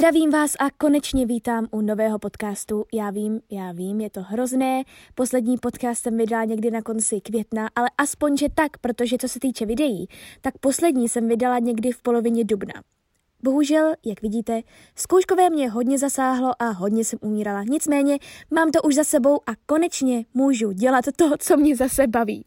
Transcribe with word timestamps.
Zdravím 0.00 0.30
vás 0.30 0.54
a 0.58 0.70
konečně 0.78 1.26
vítám 1.26 1.66
u 1.70 1.80
nového 1.80 2.18
podcastu. 2.18 2.84
Já 2.94 3.10
vím, 3.10 3.40
já 3.50 3.72
vím, 3.72 4.00
je 4.00 4.10
to 4.10 4.22
hrozné. 4.22 4.82
Poslední 5.14 5.58
podcast 5.58 6.02
jsem 6.02 6.16
vydala 6.16 6.44
někdy 6.44 6.70
na 6.70 6.82
konci 6.82 7.20
května, 7.20 7.68
ale 7.76 7.90
aspoň, 7.98 8.36
že 8.36 8.46
tak, 8.54 8.78
protože 8.78 9.16
co 9.20 9.28
se 9.28 9.40
týče 9.40 9.66
videí, 9.66 10.08
tak 10.40 10.58
poslední 10.58 11.08
jsem 11.08 11.28
vydala 11.28 11.58
někdy 11.58 11.92
v 11.92 12.02
polovině 12.02 12.44
dubna. 12.44 12.74
Bohužel, 13.42 13.92
jak 14.06 14.22
vidíte, 14.22 14.60
zkouškové 14.96 15.50
mě 15.50 15.70
hodně 15.70 15.98
zasáhlo 15.98 16.62
a 16.62 16.70
hodně 16.70 17.04
jsem 17.04 17.18
umírala. 17.22 17.62
Nicméně 17.62 18.18
mám 18.50 18.70
to 18.70 18.82
už 18.82 18.94
za 18.94 19.04
sebou 19.04 19.40
a 19.46 19.52
konečně 19.66 20.24
můžu 20.34 20.72
dělat 20.72 21.04
to, 21.16 21.30
co 21.38 21.56
mě 21.56 21.76
zase 21.76 22.06
baví. 22.06 22.44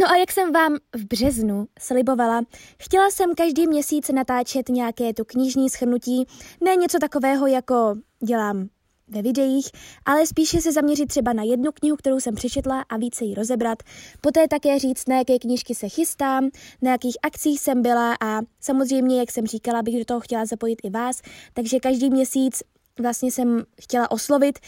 No 0.00 0.10
a 0.10 0.16
jak 0.16 0.32
jsem 0.32 0.52
vám 0.52 0.76
v 0.96 1.04
březnu 1.04 1.66
slibovala, 1.78 2.42
chtěla 2.78 3.10
jsem 3.10 3.34
každý 3.34 3.66
měsíc 3.66 4.08
natáčet 4.08 4.68
nějaké 4.68 5.14
to 5.14 5.24
knižní 5.24 5.70
schrnutí, 5.70 6.26
ne 6.60 6.76
něco 6.76 6.98
takového, 6.98 7.46
jako 7.46 7.94
dělám 8.24 8.68
ve 9.08 9.22
videích, 9.22 9.70
ale 10.04 10.26
spíše 10.26 10.60
se 10.60 10.72
zaměřit 10.72 11.06
třeba 11.06 11.32
na 11.32 11.42
jednu 11.42 11.72
knihu, 11.72 11.96
kterou 11.96 12.20
jsem 12.20 12.34
přečetla 12.34 12.84
a 12.88 12.96
více 12.96 13.24
ji 13.24 13.34
rozebrat. 13.34 13.78
Poté 14.20 14.48
také 14.48 14.78
říct, 14.78 15.08
na 15.08 15.16
jaké 15.16 15.38
knižky 15.38 15.74
se 15.74 15.88
chystám, 15.88 16.48
na 16.82 16.90
jakých 16.90 17.16
akcích 17.22 17.60
jsem 17.60 17.82
byla 17.82 18.16
a 18.20 18.40
samozřejmě, 18.60 19.18
jak 19.18 19.30
jsem 19.30 19.46
říkala, 19.46 19.82
bych 19.82 19.98
do 19.98 20.04
toho 20.04 20.20
chtěla 20.20 20.46
zapojit 20.46 20.78
i 20.82 20.90
vás, 20.90 21.22
takže 21.54 21.80
každý 21.80 22.10
měsíc 22.10 22.62
vlastně 22.98 23.32
jsem 23.32 23.62
chtěla 23.80 24.10
oslovit 24.10 24.58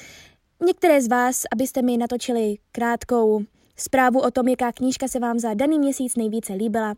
některé 0.67 1.03
z 1.03 1.09
vás, 1.09 1.43
abyste 1.53 1.83
mi 1.83 1.97
natočili 1.97 2.57
krátkou 2.73 3.45
zprávu 3.77 4.21
o 4.21 4.31
tom, 4.31 4.49
jaká 4.49 4.73
knížka 4.73 5.09
se 5.09 5.19
vám 5.19 5.39
za 5.39 5.55
daný 5.55 5.79
měsíc 5.79 6.17
nejvíce 6.17 6.53
líbila. 6.53 6.95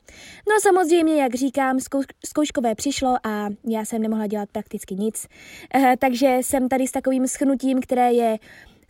No 0.48 0.54
a 0.56 0.60
samozřejmě, 0.60 1.22
jak 1.22 1.34
říkám, 1.34 1.78
zkouškové 2.26 2.74
přišlo 2.74 3.16
a 3.26 3.48
já 3.68 3.84
jsem 3.84 4.02
nemohla 4.02 4.26
dělat 4.26 4.48
prakticky 4.52 4.94
nic. 4.94 5.26
E, 5.74 5.96
takže 5.96 6.38
jsem 6.40 6.68
tady 6.68 6.86
s 6.86 6.92
takovým 6.92 7.26
schnutím, 7.26 7.80
které 7.80 8.12
je 8.12 8.38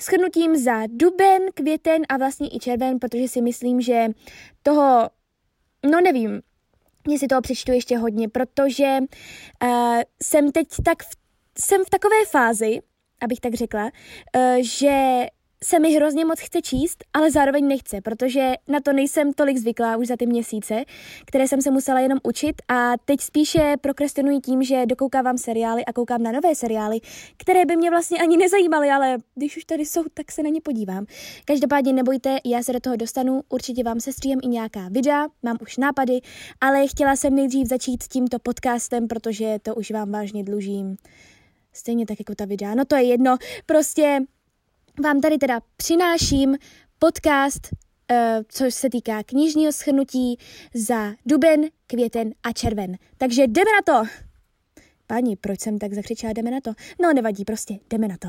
schrnutím 0.00 0.56
za 0.56 0.82
duben, 0.86 1.42
květen 1.54 2.02
a 2.08 2.16
vlastně 2.16 2.48
i 2.48 2.58
červen, 2.58 2.98
protože 2.98 3.28
si 3.28 3.42
myslím, 3.42 3.80
že 3.80 4.06
toho, 4.62 5.10
no 5.90 6.00
nevím, 6.00 6.42
si 7.18 7.26
toho 7.26 7.40
přečtu 7.40 7.72
ještě 7.72 7.98
hodně, 7.98 8.28
protože 8.28 8.98
uh, 9.62 10.00
jsem 10.22 10.52
teď 10.52 10.66
tak 10.84 11.02
v, 11.02 11.16
jsem 11.58 11.84
v 11.84 11.90
takové 11.90 12.16
fázi, 12.30 12.80
abych 13.22 13.40
tak 13.40 13.54
řekla, 13.54 13.84
uh, 13.84 13.90
že 14.60 15.26
se 15.64 15.78
mi 15.78 15.94
hrozně 15.94 16.24
moc 16.24 16.40
chce 16.40 16.62
číst, 16.62 17.04
ale 17.14 17.30
zároveň 17.30 17.68
nechce, 17.68 18.00
protože 18.00 18.52
na 18.68 18.80
to 18.80 18.92
nejsem 18.92 19.32
tolik 19.32 19.58
zvyklá 19.58 19.96
už 19.96 20.06
za 20.06 20.16
ty 20.16 20.26
měsíce, 20.26 20.84
které 21.26 21.48
jsem 21.48 21.62
se 21.62 21.70
musela 21.70 22.00
jenom 22.00 22.18
učit 22.22 22.62
a 22.68 22.92
teď 23.04 23.20
spíše 23.20 23.74
prokrastinuji 23.80 24.40
tím, 24.40 24.62
že 24.62 24.86
dokoukávám 24.86 25.38
seriály 25.38 25.84
a 25.84 25.92
koukám 25.92 26.22
na 26.22 26.32
nové 26.32 26.54
seriály, 26.54 27.00
které 27.36 27.64
by 27.64 27.76
mě 27.76 27.90
vlastně 27.90 28.18
ani 28.18 28.36
nezajímaly, 28.36 28.90
ale 28.90 29.18
když 29.34 29.56
už 29.56 29.64
tady 29.64 29.84
jsou, 29.84 30.04
tak 30.14 30.32
se 30.32 30.42
na 30.42 30.48
ně 30.48 30.60
podívám. 30.60 31.06
Každopádně 31.44 31.92
nebojte, 31.92 32.38
já 32.44 32.62
se 32.62 32.72
do 32.72 32.80
toho 32.80 32.96
dostanu, 32.96 33.40
určitě 33.48 33.84
vám 33.84 34.00
se 34.00 34.12
stříjem 34.12 34.38
i 34.42 34.48
nějaká 34.48 34.88
videa, 34.90 35.26
mám 35.42 35.56
už 35.62 35.76
nápady, 35.76 36.20
ale 36.60 36.86
chtěla 36.86 37.16
jsem 37.16 37.34
nejdřív 37.34 37.68
začít 37.68 38.04
tímto 38.04 38.38
podcastem, 38.38 39.08
protože 39.08 39.58
to 39.62 39.74
už 39.74 39.90
vám 39.90 40.12
vážně 40.12 40.44
dlužím. 40.44 40.96
Stejně 41.72 42.06
tak 42.06 42.18
jako 42.18 42.34
ta 42.34 42.44
videa. 42.44 42.74
No 42.74 42.84
to 42.84 42.96
je 42.96 43.02
jedno, 43.02 43.36
prostě 43.66 44.20
vám 45.04 45.20
tady 45.20 45.38
teda 45.38 45.60
přináším 45.76 46.56
podcast, 46.98 47.68
uh, 47.72 48.16
což 48.48 48.74
se 48.74 48.90
týká 48.90 49.22
knižního 49.22 49.72
schrnutí 49.72 50.38
za 50.74 51.12
duben, 51.26 51.64
květen 51.86 52.30
a 52.42 52.52
červen. 52.52 52.96
Takže 53.18 53.42
jdeme 53.46 53.70
na 53.72 53.94
to! 53.94 54.08
Páni, 55.06 55.36
proč 55.36 55.60
jsem 55.60 55.78
tak 55.78 55.92
zakřičela 55.92 56.32
jdeme 56.32 56.50
na 56.50 56.60
to? 56.60 56.72
No 57.02 57.12
nevadí, 57.12 57.44
prostě 57.44 57.78
jdeme 57.90 58.08
na 58.08 58.16
to. 58.16 58.28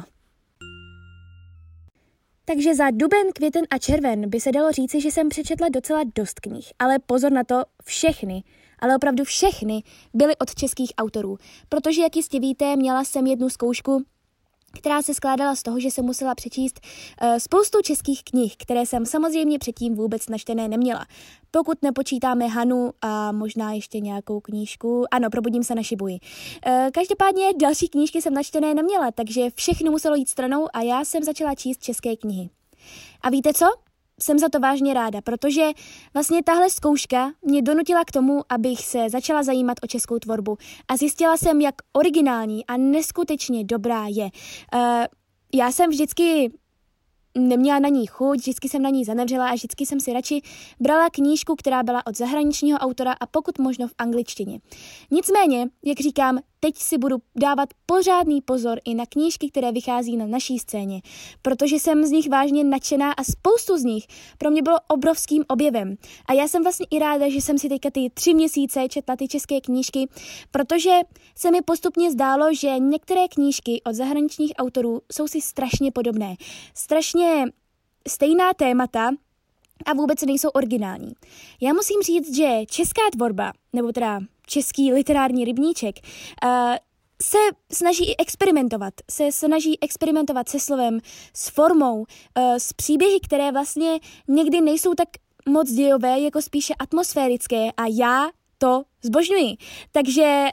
Takže 2.46 2.76
za 2.76 2.90
duben, 2.92 3.28
květen 3.36 3.66
a 3.70 3.78
červen 3.78 4.30
by 4.30 4.40
se 4.40 4.52
dalo 4.52 4.72
říci, 4.72 5.02
že 5.02 5.12
jsem 5.12 5.30
přečetla 5.30 5.70
docela 5.70 6.02
dost 6.16 6.40
knih, 6.40 6.74
ale 6.80 7.00
pozor 7.00 7.32
na 7.32 7.44
to, 7.44 7.64
všechny, 7.84 8.44
ale 8.80 8.96
opravdu 8.96 9.24
všechny 9.24 9.84
byly 10.14 10.38
od 10.38 10.56
českých 10.56 10.92
autorů, 10.98 11.38
protože, 11.70 12.02
jak 12.02 12.16
jistě 12.16 12.40
víte, 12.40 12.76
měla 12.76 13.04
jsem 13.04 13.28
jednu 13.28 13.50
zkoušku 13.50 14.04
která 14.74 15.02
se 15.02 15.14
skládala 15.14 15.56
z 15.56 15.64
toho, 15.64 15.80
že 15.80 15.88
jsem 15.88 16.06
musela 16.06 16.36
přečíst 16.36 16.80
uh, 17.22 17.38
spoustu 17.38 17.82
českých 17.82 18.24
knih, 18.24 18.56
které 18.58 18.86
jsem 18.86 19.06
samozřejmě 19.06 19.60
předtím 19.60 19.96
vůbec 19.96 20.30
načtené 20.30 20.68
neměla. 20.68 21.06
Pokud 21.52 21.82
nepočítáme 21.82 22.48
Hanu 22.48 22.92
a 23.02 23.32
možná 23.32 23.74
ještě 23.74 24.00
nějakou 24.00 24.40
knížku, 24.40 25.06
ano, 25.12 25.30
probudím 25.30 25.64
se 25.64 25.76
na 25.76 25.84
šibuji. 25.84 26.20
Uh, 26.68 26.74
každopádně 26.94 27.54
další 27.62 27.88
knížky 27.88 28.22
jsem 28.22 28.34
načtené 28.34 28.74
neměla, 28.74 29.12
takže 29.12 29.50
všechno 29.56 29.92
muselo 29.92 30.16
jít 30.16 30.30
stranou 30.30 30.68
a 30.74 30.82
já 30.82 31.06
jsem 31.06 31.24
začala 31.24 31.56
číst 31.56 31.84
české 31.84 32.16
knihy. 32.16 32.50
A 33.22 33.30
víte 33.30 33.54
co? 33.54 33.87
Jsem 34.22 34.40
za 34.40 34.50
to 34.50 34.60
vážně 34.60 34.94
ráda, 34.94 35.22
protože 35.22 35.72
vlastně 36.14 36.44
tahle 36.44 36.70
zkouška 36.70 37.32
mě 37.42 37.62
donutila 37.62 38.06
k 38.06 38.12
tomu, 38.12 38.42
abych 38.50 38.80
se 38.80 39.10
začala 39.10 39.44
zajímat 39.44 39.78
o 39.84 39.88
českou 39.88 40.20
tvorbu 40.20 40.58
a 40.88 40.98
zjistila 40.98 41.38
jsem, 41.38 41.62
jak 41.62 41.76
originální 41.94 42.66
a 42.66 42.78
neskutečně 42.78 43.64
dobrá 43.64 44.06
je. 44.08 44.24
Uh, 44.24 45.06
já 45.54 45.72
jsem 45.72 45.90
vždycky 45.90 46.52
neměla 47.38 47.80
na 47.80 47.90
ní 47.90 48.08
chuť, 48.08 48.40
vždycky 48.40 48.70
jsem 48.70 48.82
na 48.82 48.90
ní 48.90 49.06
zanevřela 49.06 49.50
a 49.50 49.54
vždycky 49.54 49.86
jsem 49.86 50.00
si 50.00 50.14
radši 50.14 50.42
brala 50.80 51.10
knížku, 51.10 51.56
která 51.56 51.84
byla 51.84 52.08
od 52.08 52.18
zahraničního 52.18 52.80
autora 52.80 53.14
a 53.20 53.26
pokud 53.26 53.60
možno 53.60 53.88
v 53.88 53.94
angličtině. 53.98 54.60
Nicméně, 55.12 55.68
jak 55.86 56.00
říkám, 56.00 56.40
teď 56.60 56.78
si 56.78 56.98
budu 56.98 57.18
dávat 57.36 57.70
pořádný 57.86 58.42
pozor 58.42 58.80
i 58.86 58.96
na 58.96 59.06
knížky, 59.06 59.50
které 59.50 59.72
vychází 59.72 60.18
na 60.18 60.28
naší 60.28 60.60
scéně, 60.60 61.02
protože 61.42 61.76
jsem 61.76 62.06
z 62.06 62.12
nich 62.12 62.30
vážně 62.30 62.64
nadšená 62.64 63.12
a 63.12 63.24
spoustu 63.24 63.78
z 63.78 63.84
nich 63.84 64.08
pro 64.38 64.52
mě 64.52 64.62
bylo 64.62 64.78
obrovským 64.88 65.44
objevem. 65.48 65.96
A 66.26 66.34
já 66.34 66.48
jsem 66.48 66.64
vlastně 66.64 66.86
i 66.92 67.00
ráda, 67.00 67.30
že 67.30 67.42
jsem 67.42 67.58
si 67.58 67.70
teďka 67.70 67.90
ty 67.92 68.10
tři 68.14 68.34
měsíce 68.34 68.88
četla 68.90 69.16
ty 69.16 69.28
české 69.28 69.62
knížky, 69.62 70.08
protože 70.52 71.00
se 71.36 71.52
mi 71.52 71.62
postupně 71.62 72.12
zdálo, 72.12 72.54
že 72.54 72.80
některé 72.80 73.28
knížky 73.28 73.82
od 73.86 73.96
zahraničních 73.96 74.52
autorů 74.58 75.02
jsou 75.12 75.28
si 75.28 75.42
strašně 75.42 75.92
podobné. 75.92 76.36
Strašně 76.74 77.46
stejná 78.08 78.54
témata, 78.54 79.12
a 79.86 79.94
vůbec 79.94 80.22
nejsou 80.22 80.50
originální. 80.50 81.14
Já 81.62 81.74
musím 81.74 82.02
říct, 82.02 82.36
že 82.36 82.66
česká 82.70 83.02
tvorba, 83.12 83.54
nebo 83.74 83.92
teda 83.92 84.20
český 84.48 84.94
literární 84.94 85.46
rybníček, 85.46 85.96
uh, 86.44 86.50
se 87.22 87.38
snaží 87.72 88.20
experimentovat. 88.20 88.94
Se 89.12 89.32
snaží 89.32 89.84
experimentovat 89.84 90.50
se 90.50 90.60
slovem, 90.60 91.00
s 91.34 91.50
formou, 91.50 91.98
uh, 91.98 92.06
s 92.58 92.74
příběhy, 92.74 93.20
které 93.20 93.52
vlastně 93.52 94.00
někdy 94.28 94.62
nejsou 94.62 94.94
tak 94.94 95.08
moc 95.50 95.72
dějové, 95.72 96.20
jako 96.20 96.42
spíše 96.42 96.74
atmosférické 96.80 97.72
a 97.78 97.84
já 97.90 98.30
to 98.58 98.84
zbožňuji. 99.02 99.58
Takže 99.92 100.46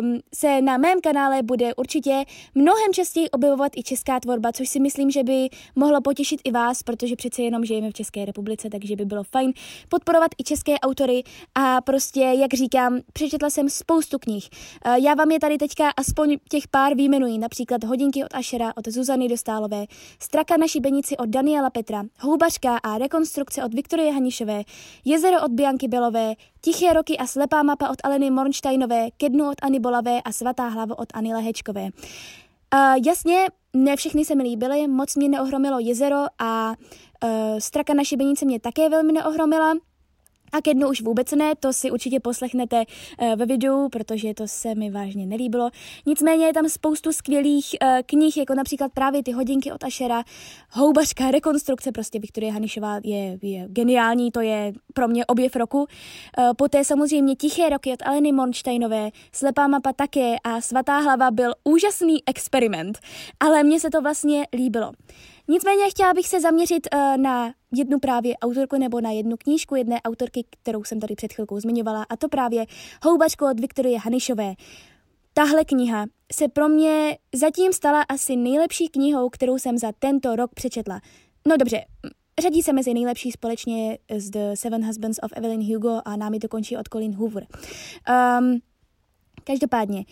um, 0.00 0.18
se 0.34 0.62
na 0.62 0.76
mém 0.76 1.00
kanále 1.00 1.42
bude 1.42 1.74
určitě 1.74 2.24
mnohem 2.54 2.92
častěji 2.92 3.30
objevovat 3.30 3.72
i 3.76 3.82
česká 3.82 4.20
tvorba, 4.20 4.52
což 4.52 4.68
si 4.68 4.80
myslím, 4.80 5.10
že 5.10 5.22
by 5.24 5.48
mohlo 5.76 6.00
potěšit 6.00 6.40
i 6.44 6.50
vás, 6.50 6.82
protože 6.82 7.16
přece 7.16 7.42
jenom 7.42 7.64
žijeme 7.64 7.90
v 7.90 7.94
České 7.94 8.24
republice, 8.24 8.68
takže 8.70 8.96
by 8.96 9.04
bylo 9.04 9.24
fajn 9.24 9.52
podporovat 9.88 10.30
i 10.38 10.44
české 10.44 10.78
autory 10.78 11.22
a 11.54 11.80
prostě, 11.80 12.20
jak 12.20 12.54
říkám, 12.54 13.00
přečetla 13.12 13.50
jsem 13.50 13.68
spoustu 13.68 14.18
knih. 14.18 14.48
Uh, 14.86 14.94
já 14.94 15.14
vám 15.14 15.30
je 15.30 15.40
tady 15.40 15.58
teďka 15.58 15.90
aspoň 15.96 16.36
těch 16.50 16.68
pár 16.68 16.94
výjmenuji, 16.94 17.38
například 17.38 17.84
Hodinky 17.84 18.24
od 18.24 18.34
Ašera 18.34 18.72
od 18.76 18.88
Zuzany 18.88 19.28
Dostálové, 19.28 19.84
Straka 20.22 20.56
na 20.56 20.66
šibenici 20.66 21.16
od 21.16 21.28
Daniela 21.28 21.70
Petra, 21.70 22.02
Houbařka 22.20 22.76
a 22.76 22.98
rekonstrukce 22.98 23.64
od 23.64 23.74
Viktorie 23.74 24.12
Hanišové, 24.12 24.62
Jezero 25.04 25.42
od 25.42 25.52
Bianky 25.52 25.88
Belové, 25.88 26.34
Tiché 26.60 26.92
roky 26.92 27.18
a 27.18 27.26
slepá 27.26 27.62
mapa 27.62 27.87
od 27.88 27.96
Aleny 28.04 28.30
Mornsteinové, 28.30 29.08
Kednu 29.16 29.50
od 29.50 29.54
Ani 29.62 29.80
Bolavé 29.80 30.20
a 30.22 30.32
Svatá 30.32 30.68
hlava 30.68 30.98
od 30.98 31.08
Ani 31.14 31.34
Lehečkové. 31.34 31.82
Uh, 31.82 31.90
jasně, 33.06 33.46
ne 33.74 33.96
všechny 33.96 34.24
se 34.24 34.34
mi 34.34 34.42
líbily, 34.42 34.88
moc 34.88 35.16
mě 35.16 35.28
neohromilo 35.28 35.78
jezero 35.78 36.24
a 36.38 36.74
uh, 37.24 37.30
straka 37.58 37.94
na 37.94 38.04
šibenice 38.04 38.44
mě 38.44 38.60
také 38.60 38.88
velmi 38.88 39.12
neohromila. 39.12 39.74
A 40.52 40.60
ke 40.62 40.74
dnu 40.74 40.88
už 40.88 41.02
vůbec 41.02 41.32
ne, 41.32 41.54
to 41.60 41.72
si 41.72 41.90
určitě 41.90 42.20
poslechnete 42.20 42.76
uh, 43.22 43.34
ve 43.36 43.46
videu, 43.46 43.88
protože 43.88 44.34
to 44.34 44.48
se 44.48 44.74
mi 44.74 44.90
vážně 44.90 45.26
nelíbilo. 45.26 45.70
Nicméně 46.06 46.46
je 46.46 46.52
tam 46.52 46.68
spoustu 46.68 47.12
skvělých 47.12 47.76
uh, 47.82 47.88
knih, 48.06 48.36
jako 48.36 48.54
například 48.54 48.92
právě 48.92 49.22
ty 49.22 49.32
hodinky 49.32 49.72
od 49.72 49.84
Ašera, 49.84 50.24
Houbařka, 50.70 51.30
rekonstrukce, 51.30 51.92
prostě 51.92 52.18
Viktorie 52.18 52.52
Hanišová 52.52 53.00
je, 53.04 53.38
je 53.42 53.68
geniální, 53.68 54.30
to 54.30 54.40
je 54.40 54.72
pro 54.94 55.08
mě 55.08 55.26
objev 55.26 55.56
roku. 55.56 55.78
Uh, 55.78 55.86
poté 56.56 56.84
samozřejmě 56.84 57.36
Tiché 57.36 57.68
roky 57.68 57.92
od 57.92 58.02
Aleny 58.02 58.32
Monštejnové, 58.32 59.10
Slepá 59.32 59.66
mapa 59.66 59.92
také 59.92 60.36
a 60.44 60.60
Svatá 60.60 60.98
hlava 60.98 61.30
byl 61.30 61.52
úžasný 61.64 62.22
experiment, 62.26 62.98
ale 63.40 63.62
mně 63.62 63.80
se 63.80 63.90
to 63.90 64.02
vlastně 64.02 64.46
líbilo. 64.52 64.92
Nicméně 65.50 65.90
chtěla 65.90 66.14
bych 66.14 66.28
se 66.28 66.40
zaměřit 66.40 66.88
uh, 66.94 67.16
na 67.16 67.52
jednu 67.74 67.98
právě 67.98 68.36
autorku 68.36 68.78
nebo 68.78 69.00
na 69.00 69.10
jednu 69.10 69.36
knížku 69.36 69.74
jedné 69.74 70.02
autorky, 70.02 70.44
kterou 70.62 70.84
jsem 70.84 71.00
tady 71.00 71.14
před 71.14 71.32
chvilkou 71.32 71.60
zmiňovala, 71.60 72.06
a 72.08 72.16
to 72.16 72.28
právě 72.28 72.66
Houbačko 73.02 73.50
od 73.50 73.60
Viktorie 73.60 73.98
Hanišové. 73.98 74.54
tahle 75.34 75.64
kniha 75.64 76.06
se 76.32 76.48
pro 76.48 76.68
mě 76.68 77.18
zatím 77.34 77.72
stala 77.72 78.02
asi 78.02 78.36
nejlepší 78.36 78.88
knihou, 78.88 79.28
kterou 79.28 79.58
jsem 79.58 79.78
za 79.78 79.92
tento 79.98 80.36
rok 80.36 80.54
přečetla. 80.54 81.00
No 81.48 81.56
dobře, 81.56 81.84
řadí 82.40 82.62
se 82.62 82.72
mezi 82.72 82.94
nejlepší 82.94 83.32
společně 83.32 83.98
s 84.10 84.30
The 84.30 84.40
Seven 84.54 84.86
Husbands 84.86 85.18
of 85.22 85.32
Evelyn 85.36 85.74
Hugo 85.74 86.00
a 86.04 86.16
námi 86.16 86.38
to 86.38 86.48
končí 86.48 86.76
od 86.76 86.88
Colin 86.88 87.14
Hoover. 87.14 87.46
Um, 88.40 88.60
každopádně, 89.44 90.04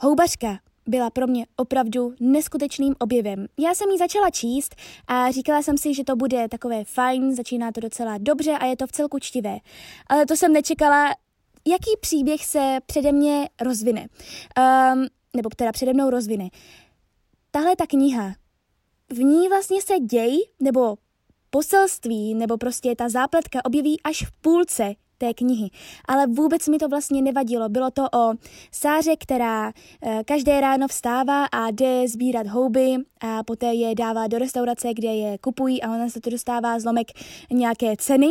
Houbařka 0.00 0.58
byla 0.88 1.10
pro 1.10 1.26
mě 1.26 1.46
opravdu 1.56 2.14
neskutečným 2.20 2.94
objevem. 2.98 3.46
Já 3.58 3.74
jsem 3.74 3.90
ji 3.90 3.98
začala 3.98 4.30
číst 4.30 4.76
a 5.06 5.30
říkala 5.30 5.62
jsem 5.62 5.78
si, 5.78 5.94
že 5.94 6.04
to 6.04 6.16
bude 6.16 6.48
takové 6.48 6.84
fajn, 6.84 7.34
začíná 7.34 7.72
to 7.72 7.80
docela 7.80 8.18
dobře 8.18 8.52
a 8.52 8.64
je 8.64 8.76
to 8.76 8.86
v 8.86 8.92
celku 8.92 9.18
čtivé. 9.18 9.58
Ale 10.06 10.26
to 10.26 10.36
jsem 10.36 10.52
nečekala, 10.52 11.14
jaký 11.66 11.90
příběh 12.00 12.46
se 12.46 12.78
přede 12.86 13.12
mě 13.12 13.48
rozvine. 13.60 14.08
Um, 14.92 15.06
nebo 15.36 15.50
která 15.50 15.72
přede 15.72 15.92
mnou 15.92 16.10
rozvine. 16.10 16.48
Tahle 17.50 17.76
ta 17.76 17.86
kniha, 17.86 18.34
v 19.10 19.18
ní 19.18 19.48
vlastně 19.48 19.82
se 19.82 19.98
děj, 19.98 20.48
nebo 20.60 20.96
poselství, 21.50 22.34
nebo 22.34 22.58
prostě 22.58 22.94
ta 22.96 23.08
zápletka 23.08 23.64
objeví 23.64 24.00
až 24.02 24.22
v 24.26 24.32
půlce 24.32 24.94
té 25.18 25.34
knihy. 25.34 25.70
Ale 26.08 26.26
vůbec 26.26 26.68
mi 26.68 26.78
to 26.78 26.88
vlastně 26.88 27.22
nevadilo. 27.22 27.68
Bylo 27.68 27.90
to 27.90 28.02
o 28.02 28.32
Sáře, 28.72 29.16
která 29.16 29.68
e, 29.68 30.24
každé 30.24 30.60
ráno 30.60 30.88
vstává 30.88 31.44
a 31.44 31.70
jde 31.70 32.08
sbírat 32.08 32.46
houby 32.46 32.96
a 33.20 33.44
poté 33.44 33.66
je 33.66 33.94
dává 33.94 34.26
do 34.26 34.38
restaurace, 34.38 34.94
kde 34.94 35.08
je 35.08 35.38
kupují 35.38 35.82
a 35.82 35.94
ona 35.94 36.08
se 36.08 36.20
to 36.20 36.30
dostává 36.30 36.78
zlomek 36.78 37.06
nějaké 37.50 37.96
ceny. 37.96 38.26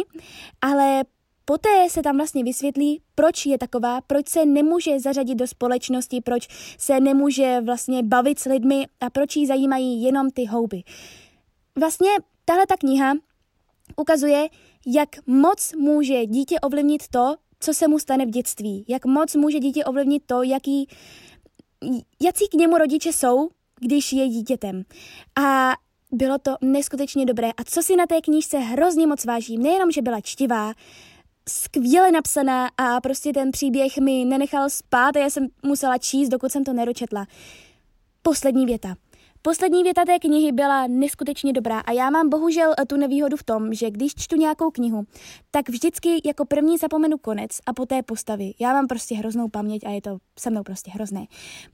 Ale 0.62 1.04
Poté 1.50 1.89
se 1.89 2.01
tam 2.01 2.18
vlastně 2.18 2.44
vysvětlí, 2.44 3.01
proč 3.16 3.45
je 3.45 3.57
taková, 3.57 4.01
proč 4.01 4.30
se 4.30 4.45
nemůže 4.45 5.00
zařadit 5.00 5.36
do 5.36 5.48
společnosti, 5.48 6.22
proč 6.22 6.48
se 6.78 7.00
nemůže 7.00 7.62
vlastně 7.62 8.04
bavit 8.04 8.39
s 8.39 8.45
lidmi 8.45 8.86
a 9.01 9.10
proč 9.10 9.36
jí 9.36 9.48
zajímají 9.48 10.04
jenom 10.04 10.30
ty 10.30 10.45
houby. 10.45 10.84
Vlastně 11.80 12.10
tahle 12.45 12.68
ta 12.68 12.78
kniha 12.78 13.13
ukazuje, 13.97 14.47
jak 14.88 15.09
moc 15.27 15.73
může 15.73 16.25
dítě 16.25 16.59
ovlivnit 16.59 17.07
to, 17.07 17.35
co 17.59 17.73
se 17.73 17.88
mu 17.88 17.99
stane 17.99 18.25
v 18.25 18.29
dětství. 18.29 18.85
Jak 18.88 19.05
moc 19.05 19.35
může 19.35 19.59
dítě 19.59 19.85
ovlivnit 19.85 20.23
to, 20.25 20.44
jaký, 20.44 20.88
jaký 22.21 22.47
k 22.47 22.53
němu 22.53 22.77
rodiče 22.77 23.13
jsou, 23.13 23.49
když 23.79 24.13
je 24.13 24.27
dítětem. 24.27 24.83
A 25.44 25.73
bylo 26.11 26.38
to 26.38 26.55
neskutečně 26.61 27.25
dobré. 27.25 27.51
A 27.51 27.63
co 27.63 27.83
si 27.83 27.95
na 27.95 28.05
té 28.05 28.21
knížce 28.21 28.57
hrozně 28.57 29.07
moc 29.07 29.25
vážím, 29.25 29.63
nejenom, 29.63 29.91
že 29.91 30.01
byla 30.01 30.21
čtivá, 30.21 30.73
skvěle 31.50 32.11
napsaná 32.11 32.69
a 32.77 33.01
prostě 33.01 33.33
ten 33.33 33.51
příběh 33.51 33.97
mi 33.97 34.25
nenechal 34.25 34.69
spát 34.69 35.15
a 35.15 35.19
já 35.19 35.29
jsem 35.29 35.47
musela 35.63 35.97
číst, 35.97 36.29
dokud 36.29 36.51
jsem 36.51 36.63
to 36.63 36.73
nedočetla. 36.73 37.27
Poslední 38.21 38.65
věta. 38.65 38.95
Poslední 39.47 39.83
věta 39.83 40.05
té 40.05 40.19
knihy 40.19 40.51
byla 40.51 40.88
neskutečně 40.88 41.53
dobrá 41.53 41.79
a 41.79 41.91
já 41.91 42.09
mám 42.09 42.29
bohužel 42.29 42.73
eh, 42.77 42.85
tu 42.85 42.97
nevýhodu 42.97 43.38
v 43.38 43.44
tom, 43.44 43.73
že 43.73 43.91
když 43.91 44.15
čtu 44.15 44.35
nějakou 44.35 44.71
knihu, 44.71 45.05
tak 45.51 45.69
vždycky 45.69 46.21
jako 46.25 46.45
první 46.45 46.77
zapomenu 46.77 47.17
konec 47.17 47.51
a 47.65 47.73
poté 47.73 48.03
postavy. 48.03 48.53
Já 48.59 48.73
mám 48.73 48.88
prostě 48.88 49.15
hroznou 49.15 49.49
paměť 49.49 49.85
a 49.85 49.89
je 49.89 50.01
to 50.01 50.17
se 50.39 50.49
mnou 50.49 50.63
prostě 50.63 50.91
hrozné. 50.91 51.25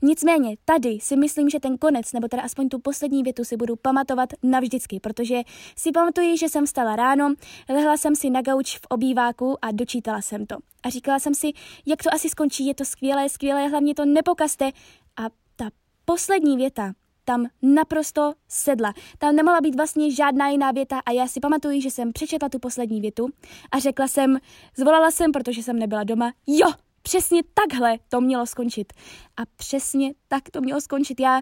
Nicméně 0.02 0.56
tady 0.64 0.98
si 1.00 1.16
myslím, 1.16 1.50
že 1.50 1.60
ten 1.60 1.78
konec, 1.78 2.12
nebo 2.12 2.28
teda 2.28 2.42
aspoň 2.42 2.68
tu 2.68 2.78
poslední 2.78 3.22
větu 3.22 3.44
si 3.44 3.56
budu 3.56 3.76
pamatovat 3.76 4.28
navždycky, 4.42 5.00
protože 5.00 5.42
si 5.76 5.92
pamatuji, 5.92 6.38
že 6.38 6.48
jsem 6.48 6.66
stala 6.66 6.96
ráno, 6.96 7.34
lehla 7.68 7.96
jsem 7.96 8.16
si 8.16 8.30
na 8.30 8.42
gauč 8.42 8.78
v 8.78 8.86
obýváku 8.88 9.56
a 9.62 9.72
dočítala 9.72 10.20
jsem 10.20 10.46
to. 10.46 10.56
A 10.82 10.90
říkala 10.90 11.18
jsem 11.18 11.34
si, 11.34 11.52
jak 11.86 12.02
to 12.02 12.14
asi 12.14 12.28
skončí, 12.28 12.66
je 12.66 12.74
to 12.74 12.84
skvělé, 12.84 13.28
skvělé, 13.28 13.68
hlavně 13.68 13.94
to 13.94 14.04
nepokaste. 14.04 14.70
A 15.16 15.22
ta 15.56 15.70
poslední 16.04 16.56
věta 16.56 16.92
tam 17.24 17.46
naprosto 17.62 18.32
sedla. 18.48 18.92
Tam 19.18 19.36
nemohla 19.36 19.60
být 19.60 19.74
vlastně 19.74 20.10
žádná 20.10 20.48
jiná 20.48 20.70
věta 20.70 21.00
a 21.06 21.10
já 21.10 21.26
si 21.26 21.40
pamatuju, 21.40 21.80
že 21.80 21.90
jsem 21.90 22.12
přečetla 22.12 22.48
tu 22.48 22.58
poslední 22.58 23.00
větu 23.00 23.28
a 23.72 23.78
řekla 23.78 24.08
jsem, 24.08 24.38
zvolala 24.76 25.10
jsem, 25.10 25.32
protože 25.32 25.62
jsem 25.62 25.78
nebyla 25.78 26.04
doma, 26.04 26.32
jo, 26.46 26.68
přesně 27.02 27.42
takhle 27.54 27.98
to 28.08 28.20
mělo 28.20 28.46
skončit. 28.46 28.92
A 29.36 29.42
přesně 29.56 30.14
tak 30.28 30.50
to 30.50 30.60
mělo 30.60 30.80
skončit. 30.80 31.20
Já 31.20 31.40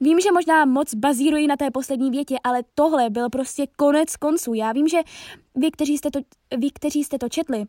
vím, 0.00 0.20
že 0.20 0.32
možná 0.32 0.64
moc 0.64 0.94
bazíruji 0.94 1.46
na 1.46 1.56
té 1.56 1.70
poslední 1.70 2.10
větě, 2.10 2.36
ale 2.44 2.62
tohle 2.74 3.10
byl 3.10 3.30
prostě 3.30 3.66
konec 3.76 4.16
konců. 4.16 4.54
Já 4.54 4.72
vím, 4.72 4.88
že 4.88 4.98
vy, 5.54 5.70
kteří 5.70 5.98
jste 5.98 6.10
to, 6.10 6.20
vy, 6.58 6.70
kteří 6.70 7.04
jste 7.04 7.18
to 7.18 7.28
četli, 7.28 7.64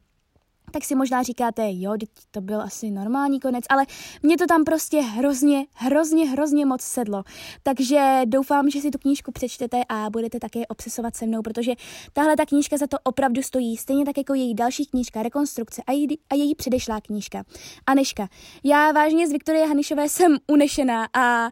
tak 0.72 0.84
si 0.84 0.96
možná 0.96 1.24
říkáte, 1.24 1.68
jo, 1.72 1.94
to 2.32 2.42
byl 2.42 2.62
asi 2.62 2.92
normální 2.92 3.40
konec, 3.40 3.66
ale 3.70 3.86
mě 4.24 4.38
to 4.38 4.46
tam 4.46 4.64
prostě 4.64 5.02
hrozně, 5.02 5.66
hrozně, 5.74 6.30
hrozně 6.30 6.66
moc 6.66 6.82
sedlo. 6.82 7.24
Takže 7.64 8.22
doufám, 8.26 8.70
že 8.70 8.82
si 8.82 8.92
tu 8.92 8.98
knížku 8.98 9.32
přečtete 9.32 9.82
a 9.90 10.10
budete 10.10 10.40
také 10.40 10.68
obsesovat 10.68 11.16
se 11.16 11.26
mnou, 11.26 11.42
protože 11.42 11.72
tahle 12.14 12.36
ta 12.36 12.46
knížka 12.46 12.78
za 12.78 12.88
to 12.88 12.98
opravdu 13.04 13.42
stojí, 13.42 13.78
stejně 13.78 14.06
tak 14.06 14.18
jako 14.18 14.34
její 14.34 14.54
další 14.56 14.86
knížka, 14.86 15.24
Rekonstrukce 15.24 15.82
a 15.88 15.92
její, 15.92 16.20
a 16.30 16.36
její 16.36 16.56
předešlá 16.56 17.02
knížka. 17.02 17.44
Aneška. 17.88 18.28
Já 18.64 18.92
vážně 18.92 19.28
z 19.28 19.32
Viktorie 19.32 19.68
Hanišové 19.68 20.10
jsem 20.10 20.38
unešená 20.48 21.08
a 21.14 21.50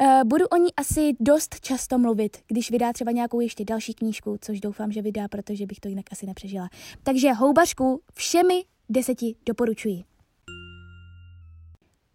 Uh, 0.00 0.24
budu 0.24 0.46
o 0.46 0.56
ní 0.56 0.74
asi 0.76 1.12
dost 1.20 1.60
často 1.60 1.98
mluvit, 1.98 2.36
když 2.46 2.70
vydá 2.70 2.92
třeba 2.92 3.10
nějakou 3.10 3.40
ještě 3.40 3.64
další 3.64 3.94
knížku, 3.94 4.36
což 4.40 4.60
doufám, 4.60 4.92
že 4.92 5.02
vydá, 5.02 5.28
protože 5.28 5.66
bych 5.66 5.80
to 5.80 5.88
jinak 5.88 6.04
asi 6.12 6.26
nepřežila. 6.26 6.68
Takže 7.02 7.32
houbařku 7.32 8.02
všemi 8.14 8.64
deseti 8.88 9.34
doporučuji. 9.46 10.11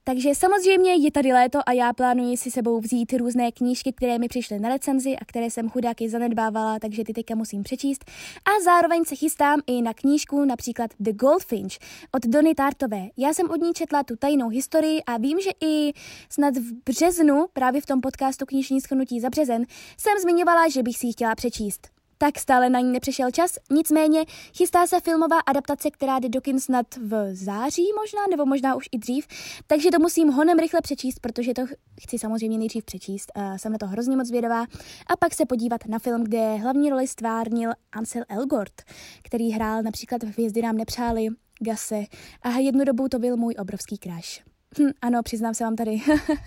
Takže 0.07 0.36
samozřejmě 0.36 0.95
je 0.95 1.12
tady 1.12 1.33
léto 1.33 1.59
a 1.65 1.71
já 1.71 1.94
plánuji 1.94 2.38
si 2.38 2.51
sebou 2.51 2.80
vzít 2.80 3.13
různé 3.13 3.51
knížky, 3.51 3.94
které 3.94 4.19
mi 4.19 4.27
přišly 4.27 4.59
na 4.59 4.69
recenzi 4.69 5.15
a 5.15 5.25
které 5.25 5.50
jsem 5.50 5.69
chudáky 5.69 6.09
zanedbávala, 6.09 6.80
takže 6.80 7.04
ty 7.04 7.13
teďka 7.13 7.36
musím 7.36 7.63
přečíst. 7.63 8.06
A 8.45 8.63
zároveň 8.63 9.06
se 9.06 9.15
chystám 9.15 9.59
i 9.68 9.81
na 9.81 9.94
knížku 9.94 10.45
například 10.45 10.92
The 11.00 11.12
Goldfinch 11.13 11.74
od 12.12 12.25
Dony 12.25 12.56
Tartové. 12.56 13.07
Já 13.18 13.33
jsem 13.33 13.50
od 13.50 13.62
ní 13.62 13.74
četla 13.74 14.04
tu 14.04 14.15
tajnou 14.15 14.50
historii 14.50 15.04
a 15.04 15.18
vím, 15.18 15.39
že 15.39 15.51
i 15.62 15.94
snad 16.30 16.57
v 16.57 16.74
březnu, 16.86 17.45
právě 17.53 17.81
v 17.81 17.86
tom 17.86 18.01
podcastu 18.01 18.45
knižní 18.45 18.81
schrnutí 18.81 19.19
za 19.19 19.30
březen, 19.30 19.65
jsem 19.98 20.13
zmiňovala, 20.21 20.69
že 20.69 20.83
bych 20.83 20.98
si 20.98 21.07
ji 21.07 21.13
chtěla 21.13 21.36
přečíst 21.36 21.97
tak 22.17 22.39
stále 22.39 22.69
na 22.69 22.79
ní 22.79 22.91
nepřišel 22.91 23.31
čas. 23.31 23.51
Nicméně 23.71 24.25
chystá 24.57 24.88
se 24.88 25.00
filmová 25.00 25.39
adaptace, 25.39 25.91
která 25.91 26.19
jde 26.19 26.29
do 26.29 26.41
kin 26.41 26.59
snad 26.59 26.86
v 26.97 27.36
září 27.36 27.86
možná, 27.95 28.19
nebo 28.29 28.45
možná 28.45 28.75
už 28.75 28.89
i 28.91 28.97
dřív, 28.97 29.27
takže 29.67 29.91
to 29.91 30.00
musím 30.00 30.29
honem 30.29 30.59
rychle 30.59 30.81
přečíst, 30.81 31.19
protože 31.19 31.53
to 31.53 31.62
chci 32.01 32.19
samozřejmě 32.19 32.57
nejdřív 32.57 32.86
přečíst. 32.86 33.31
A 33.36 33.57
jsem 33.57 33.71
na 33.71 33.77
to 33.77 33.88
hrozně 33.88 34.17
moc 34.17 34.27
zvědavá. 34.27 34.62
A 35.07 35.15
pak 35.19 35.33
se 35.33 35.45
podívat 35.45 35.86
na 35.88 36.00
film, 36.00 36.24
kde 36.24 36.55
hlavní 36.55 36.89
roli 36.89 37.07
stvárnil 37.07 37.71
Ansel 37.91 38.24
Elgort, 38.29 38.81
který 39.24 39.51
hrál 39.51 39.83
například 39.83 40.24
v 40.24 40.27
Hvězdy 40.27 40.62
nám 40.62 40.77
nepřáli, 40.77 41.27
Gase 41.59 42.03
a 42.41 42.50
jednu 42.50 42.86
dobu 42.86 43.09
to 43.09 43.19
byl 43.19 43.38
můj 43.38 43.55
obrovský 43.59 43.97
kráš. 43.97 44.43
Hm, 44.79 44.91
ano, 45.01 45.24
přiznám 45.24 45.53
se 45.53 45.63
vám 45.63 45.75
tady. 45.75 46.01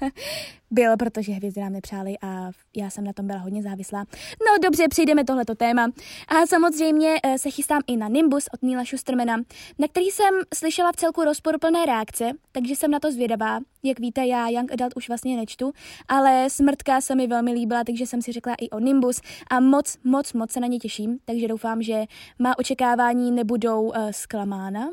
Byl, 0.71 0.97
protože 0.97 1.33
hvězdy 1.33 1.61
nám 1.61 1.73
nepřáli 1.73 2.15
a 2.23 2.51
já 2.77 2.91
jsem 2.91 3.05
na 3.05 3.13
tom 3.13 3.27
byla 3.27 3.39
hodně 3.39 3.63
závislá. 3.63 4.05
No 4.47 4.59
dobře, 4.63 4.89
přejdeme 4.89 5.25
tohleto 5.25 5.55
téma. 5.55 5.91
A 6.29 6.47
samozřejmě 6.47 7.15
eh, 7.23 7.39
se 7.39 7.51
chystám 7.51 7.81
i 7.87 7.97
na 7.97 8.09
Nimbus 8.09 8.49
od 8.55 8.63
Nila 8.63 8.85
Schustermana, 8.85 9.37
na 9.79 9.89
který 9.89 10.07
jsem 10.07 10.35
slyšela 10.55 10.93
v 10.93 10.97
celku 10.97 11.25
rozporuplné 11.25 11.87
reakce, 11.87 12.31
takže 12.53 12.77
jsem 12.77 12.91
na 12.91 13.01
to 13.01 13.13
zvědavá. 13.13 13.61
Jak 13.83 14.01
víte, 14.01 14.27
já 14.27 14.49
Young 14.49 14.73
Adult 14.73 14.97
už 14.97 15.09
vlastně 15.09 15.37
nečtu, 15.37 15.73
ale 16.09 16.51
Smrtka 16.51 17.01
se 17.01 17.15
mi 17.15 17.27
velmi 17.27 17.53
líbila, 17.53 17.85
takže 17.85 18.07
jsem 18.07 18.23
si 18.23 18.33
řekla 18.33 18.55
i 18.61 18.71
o 18.71 18.79
Nimbus 18.79 19.21
a 19.51 19.61
moc, 19.61 19.97
moc, 20.05 20.33
moc 20.33 20.53
se 20.53 20.61
na 20.61 20.67
ně 20.67 20.79
těším, 20.79 21.19
takže 21.25 21.49
doufám, 21.49 21.83
že 21.83 22.05
má 22.39 22.59
očekávání 22.59 23.31
nebudou 23.31 23.83
uh, 23.83 24.11
zklamána. 24.11 24.89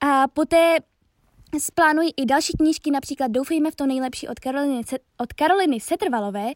A 0.00 0.28
poté 0.28 0.76
Splánuji 1.58 2.10
i 2.16 2.26
další 2.26 2.52
knížky, 2.56 2.90
například 2.90 3.30
Doufejme 3.30 3.70
v 3.70 3.76
to 3.76 3.86
nejlepší 3.86 4.28
od 4.28 4.40
Karoliny, 4.40 4.82
od 5.18 5.32
Karoliny 5.32 5.80
Setrvalové, 5.80 6.46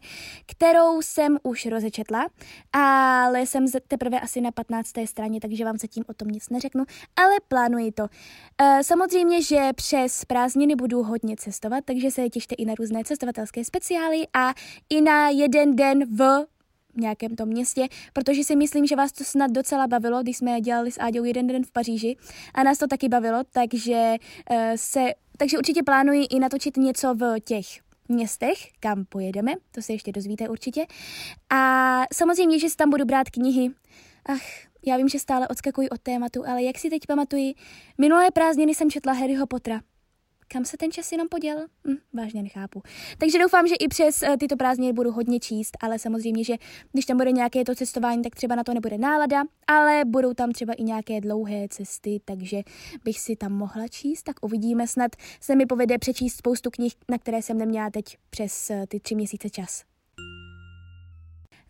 kterou 0.45 1.01
jsem 1.01 1.37
už 1.43 1.65
rozečetla, 1.65 2.27
ale 2.73 3.45
jsem 3.45 3.65
teprve 3.87 4.19
asi 4.19 4.41
na 4.41 4.51
15. 4.51 4.91
straně, 5.05 5.39
takže 5.39 5.65
vám 5.65 5.77
zatím 5.77 6.03
o 6.07 6.13
tom 6.13 6.27
nic 6.27 6.49
neřeknu, 6.49 6.83
ale 7.15 7.35
plánuji 7.47 7.91
to. 7.91 8.07
E, 8.61 8.83
samozřejmě, 8.83 9.43
že 9.43 9.69
přes 9.75 10.25
prázdniny 10.25 10.75
budu 10.75 11.03
hodně 11.03 11.35
cestovat, 11.37 11.85
takže 11.85 12.11
se 12.11 12.29
těšte 12.29 12.55
i 12.55 12.65
na 12.65 12.73
různé 12.75 13.03
cestovatelské 13.03 13.65
speciály 13.65 14.27
a 14.33 14.53
i 14.89 15.01
na 15.01 15.29
jeden 15.29 15.75
den 15.75 16.15
v 16.15 16.45
nějakém 16.95 17.35
tom 17.35 17.49
městě, 17.49 17.87
protože 18.13 18.43
si 18.43 18.55
myslím, 18.55 18.87
že 18.87 18.95
vás 18.95 19.11
to 19.11 19.23
snad 19.23 19.51
docela 19.51 19.87
bavilo, 19.87 20.23
když 20.23 20.37
jsme 20.37 20.61
dělali 20.61 20.91
s 20.91 20.99
Áďou 20.99 21.23
jeden 21.23 21.47
den 21.47 21.63
v 21.63 21.71
Paříži 21.71 22.17
a 22.53 22.63
nás 22.63 22.77
to 22.77 22.87
taky 22.87 23.09
bavilo, 23.09 23.43
takže 23.51 24.15
uh, 24.51 24.57
se, 24.75 24.99
takže 25.37 25.57
určitě 25.57 25.83
plánuji 25.83 26.25
i 26.29 26.39
natočit 26.39 26.77
něco 26.77 27.13
v 27.13 27.39
těch 27.39 27.65
městech, 28.09 28.57
kam 28.79 29.05
pojedeme, 29.05 29.53
to 29.71 29.81
se 29.81 29.93
ještě 29.93 30.11
dozvíte 30.11 30.49
určitě. 30.49 30.85
A 31.49 32.01
samozřejmě, 32.13 32.59
že 32.59 32.69
si 32.69 32.75
tam 32.75 32.89
budu 32.89 33.05
brát 33.05 33.29
knihy. 33.29 33.71
Ach, 34.25 34.41
já 34.85 34.97
vím, 34.97 35.09
že 35.09 35.19
stále 35.19 35.47
odskakuji 35.47 35.89
od 35.89 36.01
tématu, 36.01 36.47
ale 36.47 36.63
jak 36.63 36.77
si 36.77 36.89
teď 36.89 37.01
pamatuji, 37.07 37.53
minulé 37.97 38.31
prázdniny 38.31 38.75
jsem 38.75 38.91
četla 38.91 39.13
Harryho 39.13 39.47
Pottera. 39.47 39.81
Kam 40.53 40.65
se 40.65 40.77
ten 40.77 40.91
čas 40.91 41.11
jenom 41.11 41.27
poděl? 41.29 41.65
Hm, 41.87 41.97
vážně 42.13 42.43
nechápu. 42.43 42.81
Takže 43.17 43.39
doufám, 43.39 43.67
že 43.67 43.75
i 43.75 43.87
přes 43.87 44.21
uh, 44.21 44.37
tyto 44.37 44.55
prázdniny 44.55 44.93
budu 44.93 45.11
hodně 45.11 45.39
číst, 45.39 45.77
ale 45.81 45.99
samozřejmě, 45.99 46.43
že 46.43 46.55
když 46.93 47.05
tam 47.05 47.17
bude 47.17 47.31
nějaké 47.31 47.63
to 47.63 47.75
cestování, 47.75 48.21
tak 48.21 48.35
třeba 48.35 48.55
na 48.55 48.63
to 48.63 48.73
nebude 48.73 48.97
nálada, 48.97 49.43
ale 49.67 50.01
budou 50.05 50.33
tam 50.33 50.51
třeba 50.51 50.73
i 50.73 50.83
nějaké 50.83 51.21
dlouhé 51.21 51.67
cesty, 51.69 52.21
takže 52.25 52.61
bych 53.03 53.19
si 53.19 53.35
tam 53.35 53.51
mohla 53.51 53.87
číst, 53.87 54.23
tak 54.23 54.35
uvidíme. 54.41 54.87
Snad 54.87 55.11
se 55.41 55.55
mi 55.55 55.65
povede 55.65 55.97
přečíst 55.97 56.37
spoustu 56.37 56.69
knih, 56.69 56.93
na 57.09 57.17
které 57.17 57.41
jsem 57.41 57.57
neměla 57.57 57.89
teď 57.89 58.17
přes 58.29 58.69
uh, 58.69 58.85
ty 58.87 58.99
tři 58.99 59.15
měsíce 59.15 59.49
čas. 59.49 59.88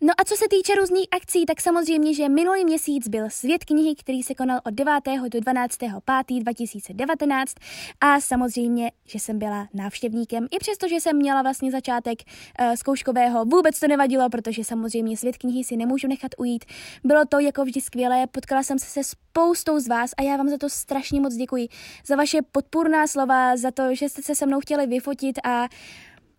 No 0.02 0.12
a 0.18 0.24
co 0.24 0.36
se 0.36 0.44
týče 0.50 0.74
různých 0.74 1.06
akcí, 1.10 1.46
tak 1.46 1.60
samozřejmě, 1.60 2.14
že 2.14 2.28
minulý 2.28 2.64
měsíc 2.64 3.08
byl 3.08 3.30
Svět 3.30 3.64
knihy, 3.64 3.94
který 3.94 4.22
se 4.22 4.34
konal 4.34 4.60
od 4.64 4.74
9. 4.74 4.94
do 5.28 5.40
12. 5.40 5.78
5. 6.26 6.42
2019 6.42 7.54
a 8.00 8.20
samozřejmě, 8.20 8.90
že 9.06 9.18
jsem 9.18 9.38
byla 9.38 9.68
návštěvníkem, 9.74 10.46
i 10.50 10.58
přesto, 10.58 10.88
že 10.88 11.00
jsem 11.00 11.16
měla 11.16 11.42
vlastně 11.42 11.70
začátek 11.70 12.18
uh, 12.60 12.74
zkouškového, 12.74 13.44
vůbec 13.44 13.80
to 13.80 13.88
nevadilo, 13.88 14.30
protože 14.30 14.64
samozřejmě 14.64 15.16
Svět 15.16 15.36
knihy 15.36 15.64
si 15.64 15.76
nemůžu 15.76 16.08
nechat 16.08 16.30
ujít. 16.38 16.64
Bylo 17.04 17.24
to 17.24 17.38
jako 17.38 17.64
vždy 17.64 17.80
skvělé, 17.80 18.26
potkala 18.26 18.62
jsem 18.62 18.78
se 18.78 18.86
se 18.86 19.04
spoustou 19.04 19.78
z 19.78 19.88
vás 19.88 20.10
a 20.16 20.22
já 20.22 20.36
vám 20.36 20.48
za 20.48 20.58
to 20.58 20.68
strašně 20.68 21.20
moc 21.20 21.34
děkuji. 21.34 21.68
Za 22.06 22.16
vaše 22.16 22.38
podpůrná 22.52 23.06
slova, 23.06 23.56
za 23.56 23.70
to, 23.70 23.94
že 23.94 24.08
jste 24.08 24.22
se 24.22 24.34
se 24.34 24.46
mnou 24.46 24.60
chtěli 24.60 24.86
vyfotit 24.86 25.38
a 25.44 25.68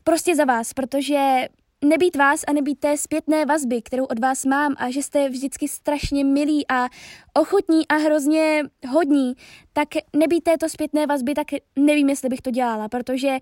prostě 0.04 0.36
za 0.36 0.46
vás, 0.46 0.74
protože 0.74 1.48
nebýt 1.86 2.16
vás 2.16 2.44
a 2.48 2.54
nebýt 2.54 2.80
té 2.80 2.98
zpětné 2.98 3.46
vazby, 3.46 3.82
kterou 3.82 4.06
od 4.06 4.20
vás 4.20 4.46
mám 4.46 4.76
a 4.78 4.92
že 4.92 5.04
jste 5.04 5.30
vždycky 5.30 5.68
strašně 5.68 6.24
milí 6.24 6.68
a 6.68 6.88
ochotní 7.34 7.88
a 7.88 7.96
hrozně 7.96 8.64
hodní, 8.90 9.34
tak 9.74 9.88
nebýt 10.16 10.44
této 10.44 10.70
zpětné 10.70 11.08
vazby, 11.08 11.34
tak 11.34 11.48
nevím, 11.76 12.10
jestli 12.10 12.30
bych 12.30 12.42
to 12.42 12.52
dělala, 12.52 12.90
protože 12.90 13.38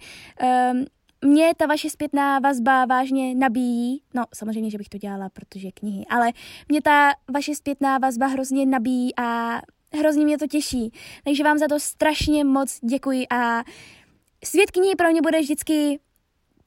um, 0.72 0.86
mě 1.26 1.52
ta 1.58 1.66
vaše 1.66 1.90
zpětná 1.90 2.40
vazba 2.40 2.86
vážně 2.86 3.36
nabíjí, 3.36 4.02
no 4.14 4.24
samozřejmě, 4.34 4.72
že 4.72 4.78
bych 4.78 4.90
to 4.90 4.98
dělala, 4.98 5.30
protože 5.30 5.72
knihy, 5.72 6.06
ale 6.10 6.32
mě 6.70 6.82
ta 6.82 7.12
vaše 7.34 7.56
zpětná 7.56 7.98
vazba 7.98 8.28
hrozně 8.28 8.66
nabíjí 8.66 9.16
a 9.16 9.60
hrozně 9.98 10.26
mě 10.26 10.38
to 10.38 10.48
těší. 10.48 10.92
Takže 11.24 11.44
vám 11.44 11.58
za 11.58 11.68
to 11.68 11.80
strašně 11.80 12.44
moc 12.44 12.80
děkuji 12.82 13.28
a 13.30 13.64
svět 14.44 14.72
knihy 14.72 14.96
pro 14.96 15.12
mě 15.12 15.22
bude 15.22 15.40
vždycky 15.40 16.00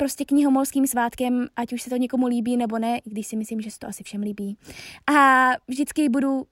prostě 0.02 0.24
knihomolským 0.24 0.86
svátkem, 0.86 1.46
ať 1.56 1.72
už 1.72 1.82
se 1.82 1.90
to 1.90 1.96
někomu 1.96 2.26
líbí 2.26 2.56
nebo 2.56 2.78
ne, 2.78 2.98
i 2.98 3.10
když 3.10 3.26
si 3.26 3.36
myslím, 3.36 3.60
že 3.60 3.70
se 3.70 3.78
to 3.78 3.88
asi 3.88 4.04
všem 4.04 4.20
líbí. 4.20 4.58
A 5.14 5.48
vždycky 5.68 6.08
budu 6.08 6.42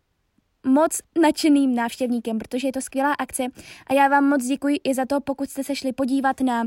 moc 0.66 1.00
nadšeným 1.23 1.75
návštěvníkem, 1.75 2.38
protože 2.38 2.69
je 2.69 2.73
to 2.73 2.80
skvělá 2.80 3.12
akce 3.12 3.42
a 3.87 3.95
já 3.95 4.09
vám 4.09 4.25
moc 4.25 4.47
děkuji 4.47 4.76
i 4.85 4.95
za 4.95 5.07
to, 5.07 5.21
pokud 5.21 5.50
jste 5.50 5.64
se 5.64 5.76
šli 5.76 5.92
podívat 5.92 6.40
na 6.40 6.64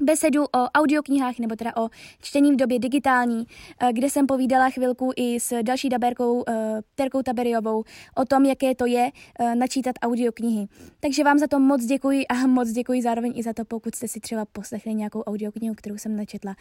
besedu 0.00 0.44
o 0.44 0.70
audioknihách, 0.74 1.38
nebo 1.38 1.56
teda 1.56 1.76
o 1.76 1.88
čtení 2.22 2.52
v 2.52 2.56
době 2.56 2.78
digitální, 2.78 3.46
eh, 3.80 3.92
kde 3.92 4.10
jsem 4.10 4.26
povídala 4.26 4.70
chvilku 4.70 5.12
i 5.16 5.40
s 5.40 5.62
další 5.62 5.88
daberkou 5.88 6.44
eh, 6.48 6.80
Terkou 6.94 7.22
Taberiovou 7.22 7.84
o 8.16 8.24
tom, 8.24 8.44
jaké 8.44 8.74
to 8.74 8.86
je 8.86 9.10
eh, 9.40 9.54
načítat 9.54 9.96
audioknihy. 10.02 10.66
Takže 11.00 11.24
vám 11.24 11.38
za 11.38 11.46
to 11.46 11.60
moc 11.60 11.84
děkuji 11.84 12.26
a 12.26 12.34
moc 12.46 12.70
děkuji 12.70 13.02
zároveň 13.02 13.32
i 13.36 13.42
za 13.42 13.52
to, 13.52 13.64
pokud 13.64 13.94
jste 13.94 14.08
si 14.08 14.20
třeba 14.20 14.44
poslechli 14.44 14.94
nějakou 14.94 15.22
audioknihu, 15.22 15.74
kterou 15.74 15.98
jsem 15.98 16.16
načetla, 16.16 16.54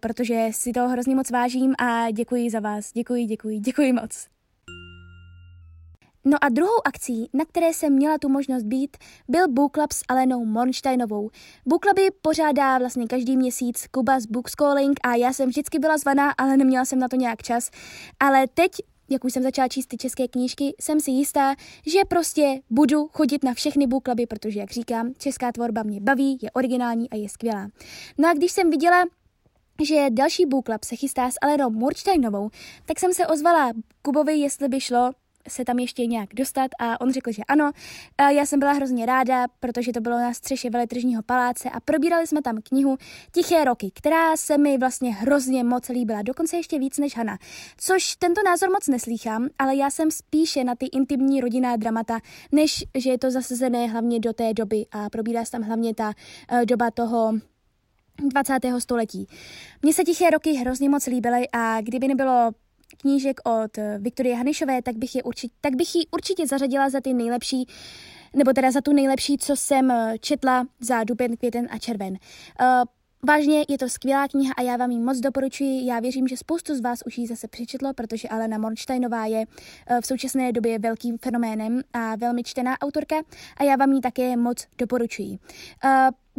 protože 0.00 0.48
si 0.50 0.72
to 0.72 0.88
hrozně 0.88 1.16
moc 1.16 1.30
vážím 1.30 1.74
a 1.78 2.10
děkuji 2.10 2.50
za 2.50 2.60
vás. 2.60 2.92
Děkuji, 2.92 3.26
děkuji, 3.26 3.58
děkuji 3.58 3.92
moc. 3.92 4.31
No 6.24 6.38
a 6.40 6.48
druhou 6.48 6.86
akcí, 6.86 7.30
na 7.32 7.44
které 7.44 7.72
jsem 7.74 7.92
měla 7.92 8.18
tu 8.18 8.28
možnost 8.28 8.62
být, 8.62 8.96
byl 9.28 9.48
Book 9.48 9.72
Club 9.72 9.92
s 9.92 10.02
Alenou 10.08 10.44
Mornsteinovou. 10.44 11.30
Book 11.66 11.82
Cluby 11.82 12.08
pořádá 12.22 12.78
vlastně 12.78 13.06
každý 13.06 13.36
měsíc 13.36 13.86
Kuba 13.90 14.20
z 14.20 14.26
Bookschooling 14.26 15.00
a 15.02 15.14
já 15.14 15.32
jsem 15.32 15.48
vždycky 15.48 15.78
byla 15.78 15.98
zvaná, 15.98 16.30
ale 16.30 16.56
neměla 16.56 16.84
jsem 16.84 16.98
na 16.98 17.08
to 17.08 17.16
nějak 17.16 17.42
čas. 17.42 17.70
Ale 18.20 18.46
teď 18.54 18.70
jak 19.10 19.24
už 19.24 19.32
jsem 19.32 19.42
začala 19.42 19.68
číst 19.68 19.86
ty 19.86 19.96
české 19.96 20.28
knížky, 20.28 20.74
jsem 20.80 21.00
si 21.00 21.10
jistá, 21.10 21.54
že 21.86 22.04
prostě 22.08 22.60
budu 22.70 23.08
chodit 23.08 23.44
na 23.44 23.54
všechny 23.54 23.86
book 23.86 24.04
cluby, 24.04 24.26
protože, 24.26 24.60
jak 24.60 24.70
říkám, 24.70 25.12
česká 25.18 25.52
tvorba 25.52 25.82
mě 25.82 26.00
baví, 26.00 26.38
je 26.42 26.50
originální 26.50 27.10
a 27.10 27.16
je 27.16 27.28
skvělá. 27.28 27.68
No 28.18 28.28
a 28.28 28.34
když 28.34 28.52
jsem 28.52 28.70
viděla, 28.70 29.04
že 29.82 30.06
další 30.10 30.46
book 30.46 30.66
club 30.66 30.84
se 30.84 30.96
chystá 30.96 31.30
s 31.30 31.34
Alenou 31.42 31.70
Murčtajnovou, 31.70 32.50
tak 32.86 33.00
jsem 33.00 33.14
se 33.14 33.26
ozvala 33.26 33.72
Kubovi, 34.02 34.34
jestli 34.34 34.68
by 34.68 34.80
šlo 34.80 35.12
se 35.48 35.64
tam 35.64 35.78
ještě 35.78 36.06
nějak 36.06 36.28
dostat 36.34 36.70
a 36.78 37.00
on 37.00 37.12
řekl, 37.12 37.32
že 37.32 37.42
ano. 37.48 37.70
Já 38.30 38.46
jsem 38.46 38.58
byla 38.58 38.72
hrozně 38.72 39.06
ráda, 39.06 39.46
protože 39.60 39.92
to 39.92 40.00
bylo 40.00 40.18
na 40.18 40.34
střeše 40.34 40.70
veletržního 40.70 41.22
paláce 41.22 41.70
a 41.70 41.80
probírali 41.80 42.26
jsme 42.26 42.42
tam 42.42 42.58
knihu 42.62 42.96
Tiché 43.32 43.64
roky, 43.64 43.90
která 43.94 44.36
se 44.36 44.58
mi 44.58 44.78
vlastně 44.78 45.14
hrozně 45.14 45.64
moc 45.64 45.88
líbila, 45.88 46.22
dokonce 46.22 46.56
ještě 46.56 46.78
víc 46.78 46.98
než 46.98 47.16
Hana. 47.16 47.38
Což 47.76 48.16
tento 48.16 48.40
názor 48.44 48.70
moc 48.70 48.88
neslýchám, 48.88 49.48
ale 49.58 49.76
já 49.76 49.90
jsem 49.90 50.10
spíše 50.10 50.64
na 50.64 50.74
ty 50.74 50.86
intimní 50.86 51.40
rodinná 51.40 51.76
dramata, 51.76 52.18
než 52.52 52.84
že 52.94 53.10
je 53.10 53.18
to 53.18 53.30
zasazené 53.30 53.86
hlavně 53.86 54.20
do 54.20 54.32
té 54.32 54.54
doby 54.54 54.86
a 54.92 55.10
probírá 55.10 55.44
se 55.44 55.50
tam 55.50 55.62
hlavně 55.62 55.94
ta 55.94 56.12
uh, 56.52 56.64
doba 56.64 56.90
toho 56.90 57.32
20. 58.18 58.52
století. 58.78 59.26
Mně 59.82 59.92
se 59.92 60.04
tiché 60.04 60.30
roky 60.30 60.52
hrozně 60.52 60.88
moc 60.88 61.06
líbily 61.06 61.48
a 61.52 61.80
kdyby 61.80 62.08
nebylo 62.08 62.50
knížek 62.96 63.40
od 63.44 63.78
Viktorie 63.98 64.36
Hanišové, 64.36 64.82
tak 64.82 64.96
bych, 64.96 65.14
je 65.14 65.22
určit, 65.22 65.52
tak 65.60 65.76
bych 65.76 65.94
ji 65.94 66.06
určitě 66.10 66.46
zařadila 66.46 66.90
za 66.90 67.00
ty 67.00 67.14
nejlepší 67.14 67.66
nebo 68.36 68.52
teda 68.52 68.70
za 68.70 68.80
tu 68.80 68.92
nejlepší, 68.92 69.38
co 69.38 69.56
jsem 69.56 69.90
eh, 69.90 70.14
četla 70.20 70.66
za 70.80 71.04
duben, 71.04 71.36
květen 71.36 71.68
a 71.70 71.78
červen. 71.78 72.12
Uh, 72.12 72.84
Vážně 73.26 73.64
je 73.68 73.78
to 73.78 73.88
skvělá 73.88 74.28
kniha 74.28 74.54
a 74.56 74.62
já 74.62 74.76
vám 74.76 74.90
ji 74.90 74.98
moc 74.98 75.18
doporučuji. 75.18 75.86
Já 75.86 76.00
věřím, 76.00 76.28
že 76.28 76.36
spoustu 76.36 76.74
z 76.74 76.80
vás 76.80 77.02
už 77.06 77.18
ji 77.18 77.26
zase 77.26 77.48
přečetlo, 77.48 77.94
protože 77.94 78.28
Alena 78.28 78.58
Mornsteinová 78.58 79.26
je 79.26 79.44
eh, 79.86 80.00
v 80.00 80.06
současné 80.06 80.52
době 80.52 80.78
velkým 80.78 81.18
fenoménem 81.18 81.80
a 81.92 82.16
velmi 82.16 82.42
čtená 82.42 82.80
autorka 82.80 83.16
a 83.56 83.64
já 83.64 83.76
vám 83.76 83.92
ji 83.92 84.00
také 84.00 84.36
moc 84.36 84.66
doporučuji. 84.78 85.38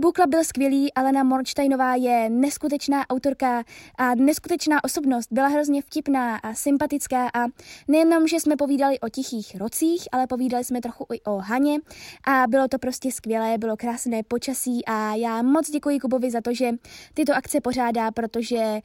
Club 0.01 0.29
byl 0.29 0.43
skvělý, 0.43 0.93
Alena 0.93 1.23
Mornsteinová 1.23 1.95
je 1.95 2.29
neskutečná 2.29 3.09
autorka 3.09 3.63
a 3.97 4.15
neskutečná 4.15 4.83
osobnost, 4.83 5.27
byla 5.31 5.47
hrozně 5.47 5.81
vtipná 5.81 6.38
a 6.38 6.53
sympatická 6.53 7.27
a 7.27 7.45
nejenom, 7.88 8.27
že 8.27 8.39
jsme 8.39 8.55
povídali 8.55 9.00
o 9.00 9.09
tichých 9.09 9.55
rocích, 9.55 10.07
ale 10.12 10.27
povídali 10.27 10.63
jsme 10.63 10.81
trochu 10.81 11.05
i 11.13 11.21
o 11.21 11.38
Haně 11.38 11.79
a 12.27 12.47
bylo 12.47 12.67
to 12.67 12.79
prostě 12.79 13.12
skvělé, 13.12 13.57
bylo 13.57 13.77
krásné 13.77 14.23
počasí 14.23 14.85
a 14.85 15.15
já 15.15 15.41
moc 15.41 15.69
děkuji 15.69 16.00
Kubovi 16.00 16.31
za 16.31 16.41
to, 16.41 16.53
že 16.53 16.71
tyto 17.13 17.35
akce 17.35 17.62
pořádá, 17.62 18.12
protože 18.12 18.79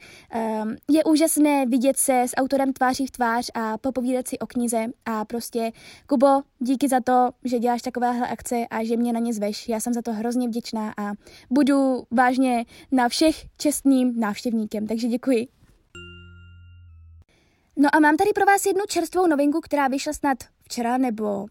um, 0.61 0.75
je 0.91 1.03
úžasné 1.03 1.65
vidět 1.65 1.97
se 1.97 2.21
s 2.21 2.35
autorem 2.37 2.73
tváří 2.73 3.07
v 3.07 3.11
tvář 3.11 3.51
a 3.53 3.77
popovídat 3.77 4.27
si 4.27 4.39
o 4.39 4.47
knize 4.47 4.85
a 5.05 5.25
prostě 5.25 5.71
Kubo, 6.07 6.41
díky 6.59 6.87
za 6.87 6.99
to, 6.99 7.29
že 7.43 7.59
děláš 7.59 7.81
takovéhle 7.81 8.27
akce 8.27 8.55
a 8.69 8.83
že 8.83 8.97
mě 8.97 9.13
na 9.13 9.19
ně 9.19 9.33
zveš, 9.33 9.69
já 9.69 9.79
jsem 9.79 9.93
za 9.93 10.01
to 10.01 10.13
hrozně 10.13 10.47
vděčná 10.47 10.93
a 10.99 11.11
budu 11.49 12.03
vážně 12.11 12.65
na 12.91 13.09
všech 13.09 13.35
čestným 13.57 14.19
návštěvníkem, 14.19 14.87
takže 14.87 15.07
děkuji. 15.07 15.47
No 17.77 17.95
a 17.95 17.99
mám 17.99 18.17
tady 18.17 18.29
pro 18.35 18.45
vás 18.45 18.65
jednu 18.65 18.83
čerstvou 18.87 19.27
novinku, 19.27 19.61
která 19.61 19.87
vyšla 19.87 20.13
snad 20.13 20.37
včera 20.63 20.97
nebo, 20.97 21.45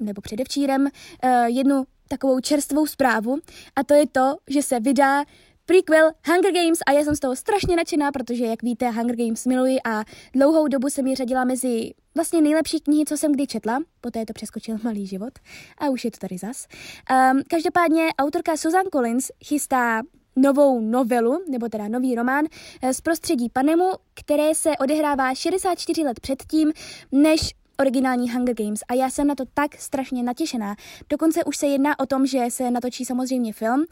nebo 0.00 0.20
předevčírem, 0.20 0.82
uh, 0.82 1.30
jednu 1.44 1.84
takovou 2.08 2.40
čerstvou 2.40 2.86
zprávu 2.86 3.38
a 3.76 3.84
to 3.84 3.94
je 3.94 4.06
to, 4.06 4.36
že 4.50 4.62
se 4.62 4.80
vydá 4.80 5.24
prequel 5.70 6.10
Hunger 6.26 6.52
Games 6.52 6.78
a 6.86 6.92
já 6.92 7.00
jsem 7.00 7.16
z 7.16 7.20
toho 7.20 7.36
strašně 7.36 7.76
nadšená, 7.76 8.12
protože, 8.12 8.44
jak 8.44 8.62
víte, 8.62 8.90
Hunger 8.90 9.16
Games 9.16 9.46
miluji 9.46 9.76
a 9.84 10.04
dlouhou 10.34 10.68
dobu 10.68 10.90
jsem 10.90 11.06
ji 11.06 11.14
řadila 11.14 11.44
mezi 11.44 11.90
vlastně 12.14 12.40
nejlepší 12.40 12.80
knihy, 12.80 13.04
co 13.04 13.16
jsem 13.16 13.32
kdy 13.32 13.46
četla, 13.46 13.78
poté 14.00 14.26
to 14.26 14.32
přeskočil 14.32 14.76
Malý 14.82 15.06
život 15.06 15.38
a 15.78 15.88
už 15.88 16.04
je 16.04 16.10
to 16.10 16.18
tady 16.18 16.38
zas. 16.38 16.66
Um, 17.10 17.42
každopádně 17.48 18.08
autorka 18.18 18.56
Susan 18.56 18.84
Collins 18.92 19.30
chystá 19.44 20.02
novou 20.36 20.80
novelu, 20.80 21.44
nebo 21.50 21.68
teda 21.68 21.88
nový 21.88 22.14
román 22.14 22.44
eh, 22.82 22.94
z 22.94 23.00
prostředí 23.00 23.48
Panemu, 23.48 23.90
které 24.14 24.54
se 24.54 24.70
odehrává 24.78 25.34
64 25.34 26.02
let 26.02 26.20
předtím, 26.20 26.72
než 27.12 27.40
originální 27.80 28.30
Hunger 28.30 28.54
Games 28.54 28.80
a 28.88 28.94
já 28.94 29.10
jsem 29.10 29.26
na 29.26 29.34
to 29.34 29.44
tak 29.54 29.74
strašně 29.74 30.22
natěšená. 30.22 30.76
Dokonce 31.10 31.44
už 31.44 31.56
se 31.56 31.66
jedná 31.66 31.98
o 31.98 32.06
tom, 32.06 32.26
že 32.26 32.44
se 32.48 32.70
natočí 32.70 33.04
samozřejmě 33.04 33.52
film 33.52 33.84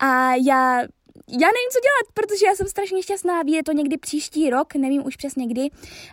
a 0.00 0.34
já 0.34 0.82
já 1.28 1.48
nevím, 1.48 1.70
co 1.72 1.80
dělat, 1.80 2.12
protože 2.14 2.46
já 2.46 2.54
jsem 2.54 2.66
strašně 2.66 3.02
šťastná, 3.02 3.42
je 3.46 3.62
to 3.62 3.72
někdy 3.72 3.98
příští 3.98 4.50
rok, 4.50 4.74
nevím 4.74 5.06
už 5.06 5.16
přesně 5.16 5.46
kdy, 5.46 5.68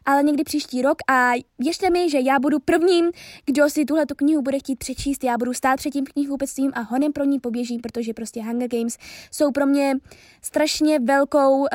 ale 0.06 0.24
někdy 0.24 0.44
příští 0.44 0.82
rok 0.82 0.98
a 1.10 1.32
věřte 1.60 1.90
mi, 1.90 2.10
že 2.10 2.20
já 2.20 2.40
budu 2.40 2.60
prvním, 2.60 3.12
kdo 3.46 3.70
si 3.70 3.86
tuhle 3.86 4.06
knihu 4.16 4.42
bude 4.42 4.60
chtít 4.60 4.76
přečíst, 4.76 5.24
já 5.24 5.38
budu 5.38 5.54
stát 5.54 5.76
před 5.76 5.90
tím 5.90 6.06
knihkupectvím 6.06 6.72
a 6.76 6.82
honem 6.82 7.14
pro 7.14 7.24
ní 7.24 7.40
poběžím, 7.40 7.82
protože 7.82 8.14
prostě 8.14 8.44
Hunger 8.44 8.70
Games 8.70 8.98
jsou 9.32 9.52
pro 9.52 9.66
mě 9.66 9.98
strašně 10.42 11.00
velkou 11.00 11.60
uh, 11.60 11.68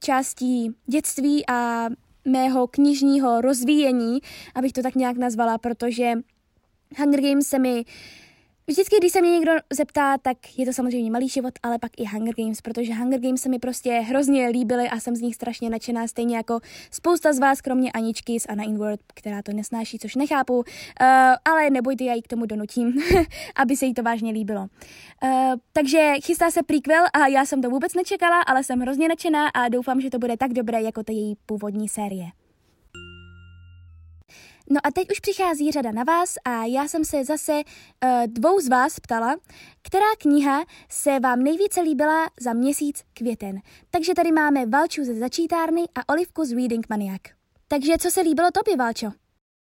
částí 0.00 0.70
dětství 0.86 1.44
a 1.48 1.88
mého 2.24 2.66
knižního 2.66 3.40
rozvíjení, 3.40 4.18
abych 4.54 4.72
to 4.72 4.82
tak 4.82 4.94
nějak 4.94 5.16
nazvala, 5.16 5.58
protože 5.58 6.12
Hunger 6.98 7.20
Games 7.20 7.46
se 7.46 7.58
mi 7.58 7.84
Vždycky, 8.66 8.96
když 8.98 9.12
se 9.12 9.20
mě 9.20 9.30
někdo 9.30 9.52
zeptá, 9.72 10.18
tak 10.18 10.36
je 10.58 10.66
to 10.66 10.72
samozřejmě 10.72 11.10
malý 11.10 11.28
život, 11.28 11.54
ale 11.62 11.78
pak 11.78 11.90
i 11.96 12.04
Hunger 12.04 12.34
Games, 12.38 12.60
protože 12.60 12.94
Hunger 12.94 13.20
Games 13.20 13.40
se 13.40 13.48
mi 13.48 13.58
prostě 13.58 13.92
hrozně 13.92 14.48
líbily 14.48 14.88
a 14.88 15.00
jsem 15.00 15.16
z 15.16 15.20
nich 15.20 15.34
strašně 15.34 15.70
nadšená, 15.70 16.06
stejně 16.06 16.36
jako 16.36 16.60
spousta 16.90 17.32
z 17.32 17.38
vás, 17.38 17.60
kromě 17.60 17.92
Aničky 17.92 18.40
z 18.40 18.46
Anna 18.48 18.64
Inward, 18.64 19.00
která 19.14 19.42
to 19.42 19.52
nesnáší, 19.52 19.98
což 19.98 20.14
nechápu, 20.14 20.56
uh, 20.56 20.64
ale 21.44 21.70
nebojte, 21.70 22.04
já 22.04 22.14
ji 22.14 22.22
k 22.22 22.28
tomu 22.28 22.46
donutím, 22.46 23.02
aby 23.56 23.76
se 23.76 23.86
jí 23.86 23.94
to 23.94 24.02
vážně 24.02 24.32
líbilo. 24.32 24.60
Uh, 24.60 25.30
takže 25.72 26.12
chystá 26.24 26.50
se 26.50 26.62
prequel 26.62 27.04
a 27.12 27.26
já 27.26 27.46
jsem 27.46 27.62
to 27.62 27.70
vůbec 27.70 27.94
nečekala, 27.94 28.42
ale 28.42 28.64
jsem 28.64 28.80
hrozně 28.80 29.08
nadšená 29.08 29.48
a 29.48 29.68
doufám, 29.68 30.00
že 30.00 30.10
to 30.10 30.18
bude 30.18 30.36
tak 30.36 30.52
dobré 30.52 30.82
jako 30.82 31.02
ta 31.02 31.12
její 31.12 31.36
původní 31.46 31.88
série. 31.88 32.41
No 34.72 34.80
a 34.84 34.90
teď 34.90 35.10
už 35.10 35.20
přichází 35.20 35.72
řada 35.72 35.92
na 35.92 36.04
vás 36.04 36.34
a 36.44 36.64
já 36.64 36.88
jsem 36.88 37.04
se 37.04 37.24
zase 37.24 37.52
uh, 37.52 38.26
dvou 38.26 38.60
z 38.60 38.68
vás 38.68 39.00
ptala, 39.00 39.36
která 39.82 40.16
kniha 40.18 40.64
se 40.88 41.20
vám 41.20 41.42
nejvíce 41.42 41.80
líbila 41.80 42.30
za 42.40 42.52
měsíc 42.52 43.04
květen. 43.14 43.60
Takže 43.90 44.14
tady 44.14 44.32
máme 44.32 44.66
Valču 44.66 45.04
ze 45.04 45.14
začítárny 45.14 45.84
a 45.94 46.08
Olivku 46.08 46.44
z 46.44 46.52
Reading 46.52 46.86
Maniac. 46.88 47.20
Takže 47.68 47.98
co 47.98 48.10
se 48.10 48.20
líbilo 48.20 48.50
tobě, 48.50 48.76
Valčo? 48.76 49.12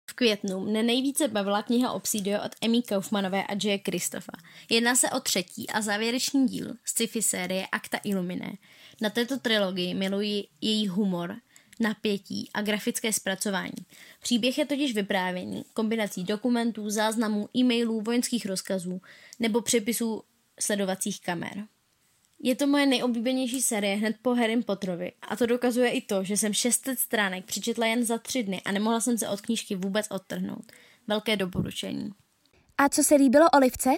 V 0.09 0.13
květnu 0.13 0.59
mne 0.59 0.83
nejvíce 0.83 1.27
bavila 1.27 1.63
kniha 1.63 1.91
Obsidio 1.91 2.43
od 2.45 2.51
Emmy 2.61 2.81
Kaufmanové 2.81 3.43
a 3.43 3.53
Jay 3.63 3.79
Kristofa. 3.79 4.31
Jedná 4.69 4.95
se 4.95 5.09
o 5.09 5.19
třetí 5.19 5.69
a 5.69 5.81
závěrečný 5.81 6.47
díl 6.47 6.73
z 6.85 6.89
sci-fi 6.89 7.21
série 7.21 7.67
Akta 7.71 7.99
Illuminé. 8.03 8.57
Na 9.01 9.09
této 9.09 9.39
trilogii 9.39 9.93
miluji 9.93 10.47
její 10.61 10.87
humor, 10.87 11.35
napětí 11.79 12.49
a 12.53 12.61
grafické 12.61 13.13
zpracování. 13.13 13.85
Příběh 14.21 14.57
je 14.57 14.65
totiž 14.65 14.93
vyprávěný 14.93 15.65
kombinací 15.73 16.23
dokumentů, 16.23 16.89
záznamů, 16.89 17.49
e-mailů, 17.57 18.01
vojenských 18.01 18.45
rozkazů 18.45 19.01
nebo 19.39 19.61
přepisů 19.61 20.23
sledovacích 20.59 21.21
kamer. 21.21 21.67
Je 22.43 22.55
to 22.55 22.67
moje 22.67 22.85
nejoblíbenější 22.85 23.61
série 23.61 23.95
hned 23.95 24.15
po 24.21 24.35
Harry 24.35 24.63
Potterovi 24.63 25.11
a 25.21 25.35
to 25.35 25.45
dokazuje 25.45 25.89
i 25.89 26.01
to, 26.01 26.23
že 26.23 26.37
jsem 26.37 26.53
600 26.53 26.99
stránek 26.99 27.45
přečetla 27.45 27.85
jen 27.85 28.05
za 28.05 28.17
tři 28.17 28.43
dny 28.43 28.61
a 28.61 28.71
nemohla 28.71 28.99
jsem 28.99 29.17
se 29.17 29.29
od 29.29 29.41
knížky 29.41 29.75
vůbec 29.75 30.05
odtrhnout. 30.09 30.71
Velké 31.07 31.35
doporučení. 31.35 32.11
A 32.77 32.89
co 32.89 33.03
se 33.03 33.15
líbilo 33.15 33.49
Olivce? 33.49 33.89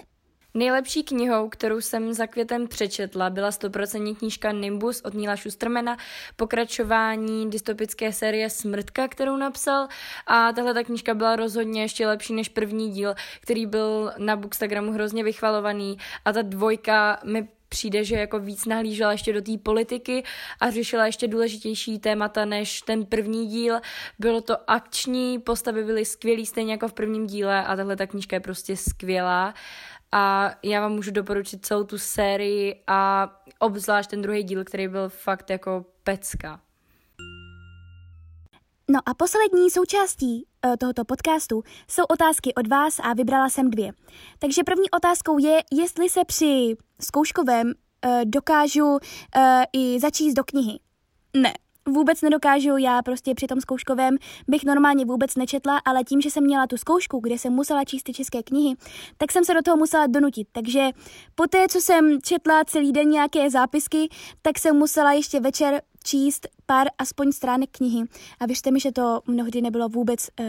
Nejlepší 0.54 1.02
knihou, 1.02 1.48
kterou 1.48 1.80
jsem 1.80 2.12
za 2.12 2.26
květem 2.26 2.68
přečetla, 2.68 3.30
byla 3.30 3.50
100% 3.50 4.16
knížka 4.16 4.52
Nimbus 4.52 5.00
od 5.04 5.14
Níla 5.14 5.36
Schustermana, 5.36 5.96
pokračování 6.36 7.50
dystopické 7.50 8.12
série 8.12 8.50
Smrtka, 8.50 9.08
kterou 9.08 9.36
napsal. 9.36 9.88
A 10.26 10.52
tahle 10.52 10.74
ta 10.74 10.84
knížka 10.84 11.14
byla 11.14 11.36
rozhodně 11.36 11.82
ještě 11.82 12.06
lepší 12.06 12.34
než 12.34 12.48
první 12.48 12.90
díl, 12.90 13.14
který 13.40 13.66
byl 13.66 14.12
na 14.18 14.36
Bookstagramu 14.36 14.92
hrozně 14.92 15.24
vychvalovaný. 15.24 15.98
A 16.24 16.32
ta 16.32 16.42
dvojka 16.42 17.20
mi 17.24 17.48
přijde, 17.68 18.04
že 18.04 18.16
jako 18.16 18.38
víc 18.38 18.66
nahlížela 18.66 19.12
ještě 19.12 19.32
do 19.32 19.42
té 19.42 19.58
politiky 19.58 20.24
a 20.60 20.70
řešila 20.70 21.06
ještě 21.06 21.28
důležitější 21.28 21.98
témata 21.98 22.44
než 22.44 22.82
ten 22.82 23.06
první 23.06 23.46
díl. 23.46 23.80
Bylo 24.18 24.40
to 24.40 24.70
akční, 24.70 25.38
postavy 25.38 25.84
byly 25.84 26.04
skvělý, 26.04 26.46
stejně 26.46 26.72
jako 26.72 26.88
v 26.88 26.92
prvním 26.92 27.26
díle 27.26 27.64
a 27.64 27.76
tahle 27.76 27.96
ta 27.96 28.06
knížka 28.06 28.36
je 28.36 28.40
prostě 28.40 28.76
skvělá 28.76 29.54
a 30.12 30.54
já 30.62 30.80
vám 30.80 30.92
můžu 30.92 31.10
doporučit 31.10 31.66
celou 31.66 31.84
tu 31.84 31.98
sérii 31.98 32.82
a 32.86 33.30
obzvlášť 33.58 34.10
ten 34.10 34.22
druhý 34.22 34.42
díl, 34.42 34.64
který 34.64 34.88
byl 34.88 35.08
fakt 35.08 35.50
jako 35.50 35.84
pecka. 36.04 36.60
No 38.90 39.00
a 39.06 39.14
poslední 39.14 39.70
součástí 39.70 40.46
uh, 40.66 40.76
tohoto 40.76 41.04
podcastu 41.04 41.62
jsou 41.88 42.02
otázky 42.04 42.54
od 42.54 42.66
vás 42.66 42.98
a 42.98 43.12
vybrala 43.14 43.48
jsem 43.48 43.70
dvě. 43.70 43.92
Takže 44.38 44.64
první 44.64 44.90
otázkou 44.90 45.38
je, 45.38 45.62
jestli 45.72 46.08
se 46.08 46.24
při 46.24 46.76
zkouškovém 47.00 47.66
uh, 47.66 48.20
dokážu 48.24 48.86
uh, 48.86 48.98
i 49.72 50.00
začíst 50.00 50.36
do 50.36 50.44
knihy. 50.44 50.78
Ne, 51.36 51.52
vůbec 51.92 52.22
nedokážu, 52.22 52.76
já 52.76 53.02
prostě 53.02 53.34
při 53.34 53.46
tom 53.46 53.60
zkouškovém 53.60 54.16
bych 54.48 54.64
normálně 54.64 55.04
vůbec 55.04 55.36
nečetla, 55.36 55.80
ale 55.84 56.04
tím, 56.04 56.20
že 56.20 56.30
jsem 56.30 56.44
měla 56.44 56.66
tu 56.66 56.76
zkoušku, 56.76 57.20
kde 57.20 57.38
jsem 57.38 57.52
musela 57.52 57.84
číst 57.84 58.02
ty 58.02 58.12
české 58.12 58.42
knihy, 58.42 58.76
tak 59.16 59.32
jsem 59.32 59.44
se 59.44 59.54
do 59.54 59.62
toho 59.62 59.76
musela 59.76 60.06
donutit. 60.06 60.48
Takže 60.52 60.88
po 61.34 61.46
té, 61.46 61.68
co 61.68 61.80
jsem 61.80 62.18
četla 62.22 62.64
celý 62.64 62.92
den 62.92 63.10
nějaké 63.10 63.50
zápisky, 63.50 64.08
tak 64.42 64.58
jsem 64.58 64.76
musela 64.76 65.12
ještě 65.12 65.40
večer 65.40 65.82
číst 66.04 66.48
pár 66.66 66.88
aspoň 66.98 67.32
stránek 67.32 67.70
knihy. 67.72 68.04
A 68.40 68.46
věřte 68.46 68.70
mi, 68.70 68.80
že 68.80 68.92
to 68.92 69.20
mnohdy 69.26 69.60
nebylo 69.60 69.88
vůbec 69.88 70.28
uh, 70.40 70.46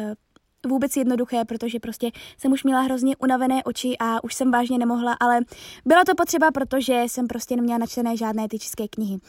vůbec 0.68 0.98
jednoduché, 0.98 1.46
protože 1.46 1.80
prostě 1.80 2.12
jsem 2.38 2.52
už 2.52 2.64
měla 2.64 2.82
hrozně 2.82 3.18
unavené 3.18 3.64
oči 3.64 3.96
a 4.00 4.24
už 4.24 4.34
jsem 4.34 4.52
vážně 4.52 4.78
nemohla, 4.78 5.18
ale 5.20 5.40
bylo 5.86 6.02
to 6.06 6.16
potřeba, 6.16 6.52
protože 6.52 7.04
jsem 7.08 7.28
prostě 7.28 7.56
neměla 7.56 7.78
načtené 7.78 8.18
žádné 8.18 8.48
ty 8.48 8.60
české 8.60 8.88
knihy. 8.88 9.14
Uh, 9.14 9.20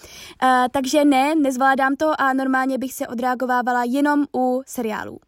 takže 0.73 1.05
ne, 1.05 1.35
nezvládám 1.35 1.97
to 1.97 2.21
a 2.21 2.33
normálně 2.33 2.79
bych 2.79 2.93
se 2.93 3.09
odreagovávala 3.09 3.85
jenom 3.85 4.25
u 4.37 4.63
seriálů. 4.67 5.19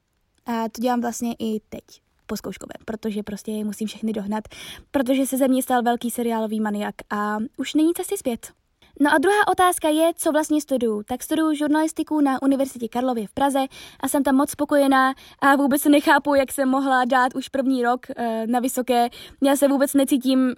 A 0.46 0.68
to 0.68 0.80
dělám 0.80 1.00
vlastně 1.00 1.34
i 1.38 1.60
teď 1.68 1.84
po 2.26 2.36
zkouškovém, 2.36 2.84
protože 2.84 3.22
prostě 3.22 3.64
musím 3.64 3.88
všechny 3.88 4.12
dohnat, 4.12 4.44
protože 4.90 5.26
se 5.26 5.36
ze 5.36 5.48
mě 5.48 5.62
stal 5.62 5.82
velký 5.82 6.10
seriálový 6.10 6.60
maniak 6.60 6.94
a 7.10 7.38
už 7.56 7.74
není 7.74 7.94
cesty 7.94 8.16
zpět. 8.16 8.63
No 9.00 9.10
a 9.14 9.18
druhá 9.18 9.48
otázka 9.48 9.88
je, 9.88 10.12
co 10.16 10.32
vlastně 10.32 10.60
studuju. 10.60 11.02
Tak 11.02 11.22
studuju 11.22 11.54
žurnalistiku 11.54 12.20
na 12.20 12.42
Univerzitě 12.42 12.88
Karlově 12.88 13.26
v 13.26 13.32
Praze 13.32 13.64
a 14.00 14.08
jsem 14.08 14.22
tam 14.22 14.34
moc 14.34 14.50
spokojená 14.50 15.14
a 15.40 15.56
vůbec 15.56 15.84
nechápu, 15.84 16.34
jak 16.34 16.52
jsem 16.52 16.68
mohla 16.68 17.04
dát 17.04 17.34
už 17.34 17.48
první 17.48 17.82
rok 17.82 18.06
uh, 18.08 18.24
na 18.46 18.60
vysoké. 18.60 19.08
Já 19.42 19.56
se 19.56 19.68
vůbec 19.68 19.94
necítím 19.94 20.54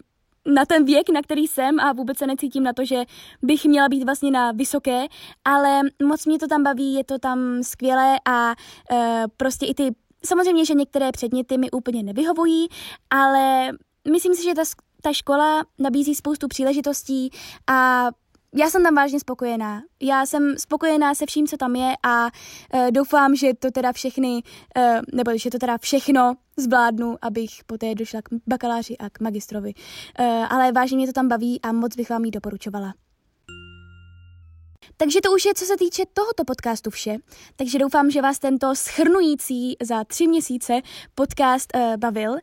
na 0.46 0.64
ten 0.64 0.85
věk, 0.85 1.09
na 1.11 1.22
který 1.22 1.46
jsem 1.46 1.81
a 1.81 1.92
vůbec 1.92 2.18
se 2.18 2.27
necítím 2.27 2.62
na 2.62 2.72
to, 2.72 2.85
že 2.85 3.05
bych 3.42 3.64
měla 3.64 3.88
být 3.88 4.05
vlastně 4.05 4.31
na 4.31 4.53
vysoké, 4.53 5.07
ale 5.44 5.81
moc 6.03 6.27
mě 6.27 6.38
to 6.38 6.46
tam 6.46 6.62
baví, 6.62 6.94
je 6.94 7.05
to 7.05 7.18
tam 7.18 7.62
skvělé 7.62 8.16
a 8.25 8.55
uh, 8.92 8.99
prostě 9.37 9.66
i 9.66 9.75
ty, 9.75 9.94
samozřejmě, 10.25 10.64
že 10.64 10.75
některé 10.75 11.12
předměty 11.12 11.59
mi 11.59 11.70
úplně 11.70 12.03
nevyhovují, 12.03 12.68
ale 13.11 13.72
myslím 14.12 14.35
si, 14.35 14.42
že 14.42 14.55
ta, 14.55 14.62
ta 15.03 15.12
škola 15.12 15.64
nabízí 15.79 16.14
spoustu 16.14 16.49
příležitostí 16.49 17.31
a 17.66 18.09
já 18.55 18.71
jsem 18.71 18.83
tam 18.83 18.95
vážně 18.95 19.21
spokojená. 19.21 19.83
Já 20.03 20.27
jsem 20.27 20.59
spokojená 20.59 21.15
se 21.15 21.27
vším, 21.27 21.47
co 21.47 21.57
tam 21.57 21.77
je 21.77 21.93
a 22.07 22.25
uh, 22.25 22.91
doufám, 22.91 23.37
že 23.37 23.55
to 23.55 23.71
teda 23.71 23.93
všechny, 23.93 24.43
uh, 24.77 24.83
nebo 25.15 25.39
že 25.39 25.51
to 25.51 25.59
teda 25.59 25.79
všechno 25.79 26.35
zvládnu, 26.57 27.17
abych 27.23 27.51
poté 27.67 27.95
došla 27.95 28.23
k 28.23 28.29
bakaláři 28.47 28.97
a 28.97 29.11
k 29.11 29.21
magistrovi. 29.21 29.75
Uh, 30.21 30.27
ale 30.27 30.73
vážně 30.73 30.97
mě 30.97 31.07
to 31.07 31.13
tam 31.13 31.29
baví 31.29 31.61
a 31.63 31.73
moc 31.73 31.97
bych 31.97 32.11
vám 32.11 32.25
ji 32.25 32.31
doporučovala. 32.31 32.95
Takže 34.96 35.20
to 35.20 35.33
už 35.33 35.44
je, 35.44 35.55
co 35.55 35.64
se 35.64 35.77
týče 35.77 36.03
tohoto 36.12 36.44
podcastu 36.44 36.90
vše. 36.90 37.16
Takže 37.57 37.79
doufám, 37.79 38.11
že 38.11 38.22
vás 38.22 38.38
tento 38.38 38.75
schrnující 38.75 39.77
za 39.83 40.05
tři 40.05 40.27
měsíce 40.27 40.81
podcast 41.14 41.77
uh, 41.77 41.96
bavil. 41.96 42.33
Uh, 42.33 42.38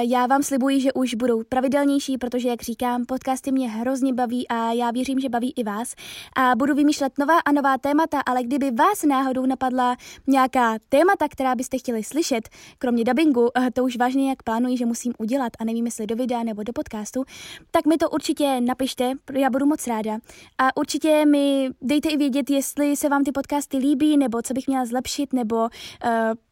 já 0.00 0.26
vám 0.26 0.42
slibuji, 0.42 0.80
že 0.80 0.92
už 0.92 1.14
budou 1.14 1.44
pravidelnější, 1.44 2.18
protože, 2.18 2.48
jak 2.48 2.62
říkám, 2.62 3.04
podcasty 3.06 3.52
mě 3.52 3.70
hrozně 3.70 4.12
baví 4.12 4.48
a 4.48 4.72
já 4.72 4.90
věřím, 4.90 5.20
že 5.20 5.28
baví 5.28 5.52
i 5.56 5.64
vás. 5.64 5.94
A 6.36 6.56
budu 6.56 6.74
vymýšlet 6.74 7.18
nová 7.18 7.38
a 7.38 7.52
nová 7.52 7.78
témata, 7.78 8.20
ale 8.20 8.42
kdyby 8.42 8.70
vás 8.70 9.02
náhodou 9.02 9.46
napadla 9.46 9.96
nějaká 10.26 10.76
témata, 10.88 11.28
která 11.28 11.54
byste 11.54 11.78
chtěli 11.78 12.04
slyšet, 12.04 12.48
kromě 12.78 13.04
dubbingu, 13.04 13.40
uh, 13.40 13.66
to 13.72 13.84
už 13.84 13.96
vážně 13.96 14.28
jak 14.28 14.42
plánuji, 14.42 14.76
že 14.76 14.86
musím 14.86 15.12
udělat 15.18 15.52
a 15.58 15.64
nevím, 15.64 15.86
jestli 15.86 16.06
do 16.06 16.16
videa 16.16 16.42
nebo 16.42 16.62
do 16.62 16.72
podcastu, 16.72 17.24
tak 17.70 17.86
mi 17.86 17.96
to 17.96 18.10
určitě 18.10 18.60
napište, 18.60 19.12
já 19.32 19.50
budu 19.50 19.66
moc 19.66 19.86
ráda. 19.86 20.18
A 20.58 20.76
určitě 20.76 21.26
mi 21.26 21.70
dejte 21.82 22.08
i 22.08 22.16
vědět, 22.16 22.50
jestli 22.50 22.96
se 22.96 23.08
vám 23.08 23.24
ty 23.24 23.32
podcasty 23.32 23.76
líbí, 23.76 24.16
nebo 24.16 24.42
co 24.42 24.54
bych 24.54 24.66
měla 24.66 24.84
zlepšit, 24.84 25.32
nebo 25.32 25.56
uh, 25.56 25.68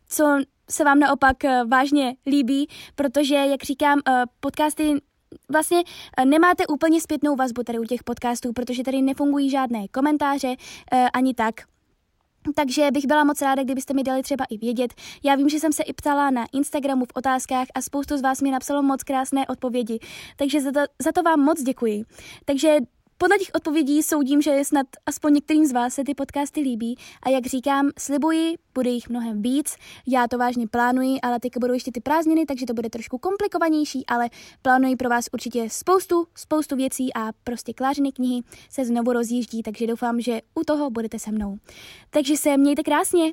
co 0.09 0.39
se 0.71 0.85
vám 0.85 0.99
naopak 0.99 1.37
uh, 1.45 1.69
vážně 1.69 2.17
líbí, 2.27 2.69
protože, 2.95 3.35
jak 3.35 3.63
říkám, 3.63 4.01
uh, 4.09 4.15
podcasty 4.41 4.95
vlastně 5.53 5.83
nemáte 6.25 6.67
úplně 6.67 7.01
zpětnou 7.01 7.37
vazbu 7.37 7.63
tady 7.63 7.79
u 7.79 7.85
těch 7.85 8.05
podcastů, 8.05 8.53
protože 8.53 8.83
tady 8.83 9.03
nefungují 9.03 9.51
žádné 9.51 9.89
komentáře 9.89 10.55
ani 11.13 11.35
tak. 11.35 11.55
Takže 12.55 12.91
bych 12.91 13.07
byla 13.07 13.25
moc 13.25 13.43
ráda, 13.43 13.63
kdybyste 13.63 13.95
mi 13.95 14.03
dali 14.03 14.23
třeba 14.23 14.45
i 14.51 14.59
vědět. 14.59 14.95
Já 15.25 15.35
vím, 15.35 15.49
že 15.49 15.61
jsem 15.61 15.73
se 15.73 15.83
i 15.83 15.93
ptala 15.93 16.31
na 16.31 16.45
Instagramu 16.53 17.05
v 17.05 17.13
otázkách 17.15 17.67
a 17.75 17.81
spoustu 17.81 18.17
z 18.17 18.23
vás 18.23 18.43
mi 18.43 18.51
napsalo 18.51 18.83
moc 18.83 19.03
krásné 19.03 19.47
odpovědi, 19.47 19.99
takže 20.37 20.61
za 20.61 20.73
to, 20.73 20.81
za 21.03 21.13
to 21.13 21.23
vám 21.23 21.41
moc 21.41 21.63
děkuji. 21.63 22.05
Takže 22.45 22.77
podle 23.19 23.39
těch 23.39 23.51
odpovědí 23.55 24.03
soudím, 24.03 24.43
že 24.43 24.65
snad 24.65 24.87
aspoň 25.07 25.35
některým 25.35 25.67
z 25.67 25.73
vás 25.73 25.95
se 25.95 26.05
ty 26.05 26.15
podcasty 26.15 26.61
líbí. 26.61 26.99
A 27.23 27.31
jak 27.31 27.47
říkám, 27.47 27.91
slibuji, 27.99 28.55
bude 28.75 28.91
jich 28.91 29.09
mnohem 29.09 29.43
víc, 29.43 29.77
já 30.07 30.29
to 30.29 30.39
vážně 30.39 30.69
plánuji, 30.69 31.21
ale 31.21 31.41
teď 31.41 31.53
budou 31.61 31.75
ještě 31.75 31.93
ty 31.93 32.01
prázdniny, 32.01 32.47
takže 32.47 32.67
to 32.67 32.75
bude 32.75 32.91
trošku 32.91 33.19
komplikovanější, 33.19 34.07
ale 34.07 34.31
plánuji 34.63 34.97
pro 34.97 35.09
vás 35.09 35.25
určitě 35.33 35.71
spoustu, 35.71 36.27
spoustu 36.35 36.77
věcí 36.77 37.15
a 37.15 37.29
prostě 37.45 37.73
Klářiny 37.73 38.13
knihy 38.13 38.43
se 38.71 38.85
znovu 38.85 39.13
rozjíždí, 39.13 39.63
takže 39.63 39.87
doufám, 39.87 40.21
že 40.21 40.41
u 40.55 40.65
toho 40.65 40.91
budete 40.91 41.19
se 41.19 41.31
mnou. 41.31 41.59
Takže 42.11 42.37
se 42.37 42.57
mějte 42.57 42.83
krásně, 42.83 43.33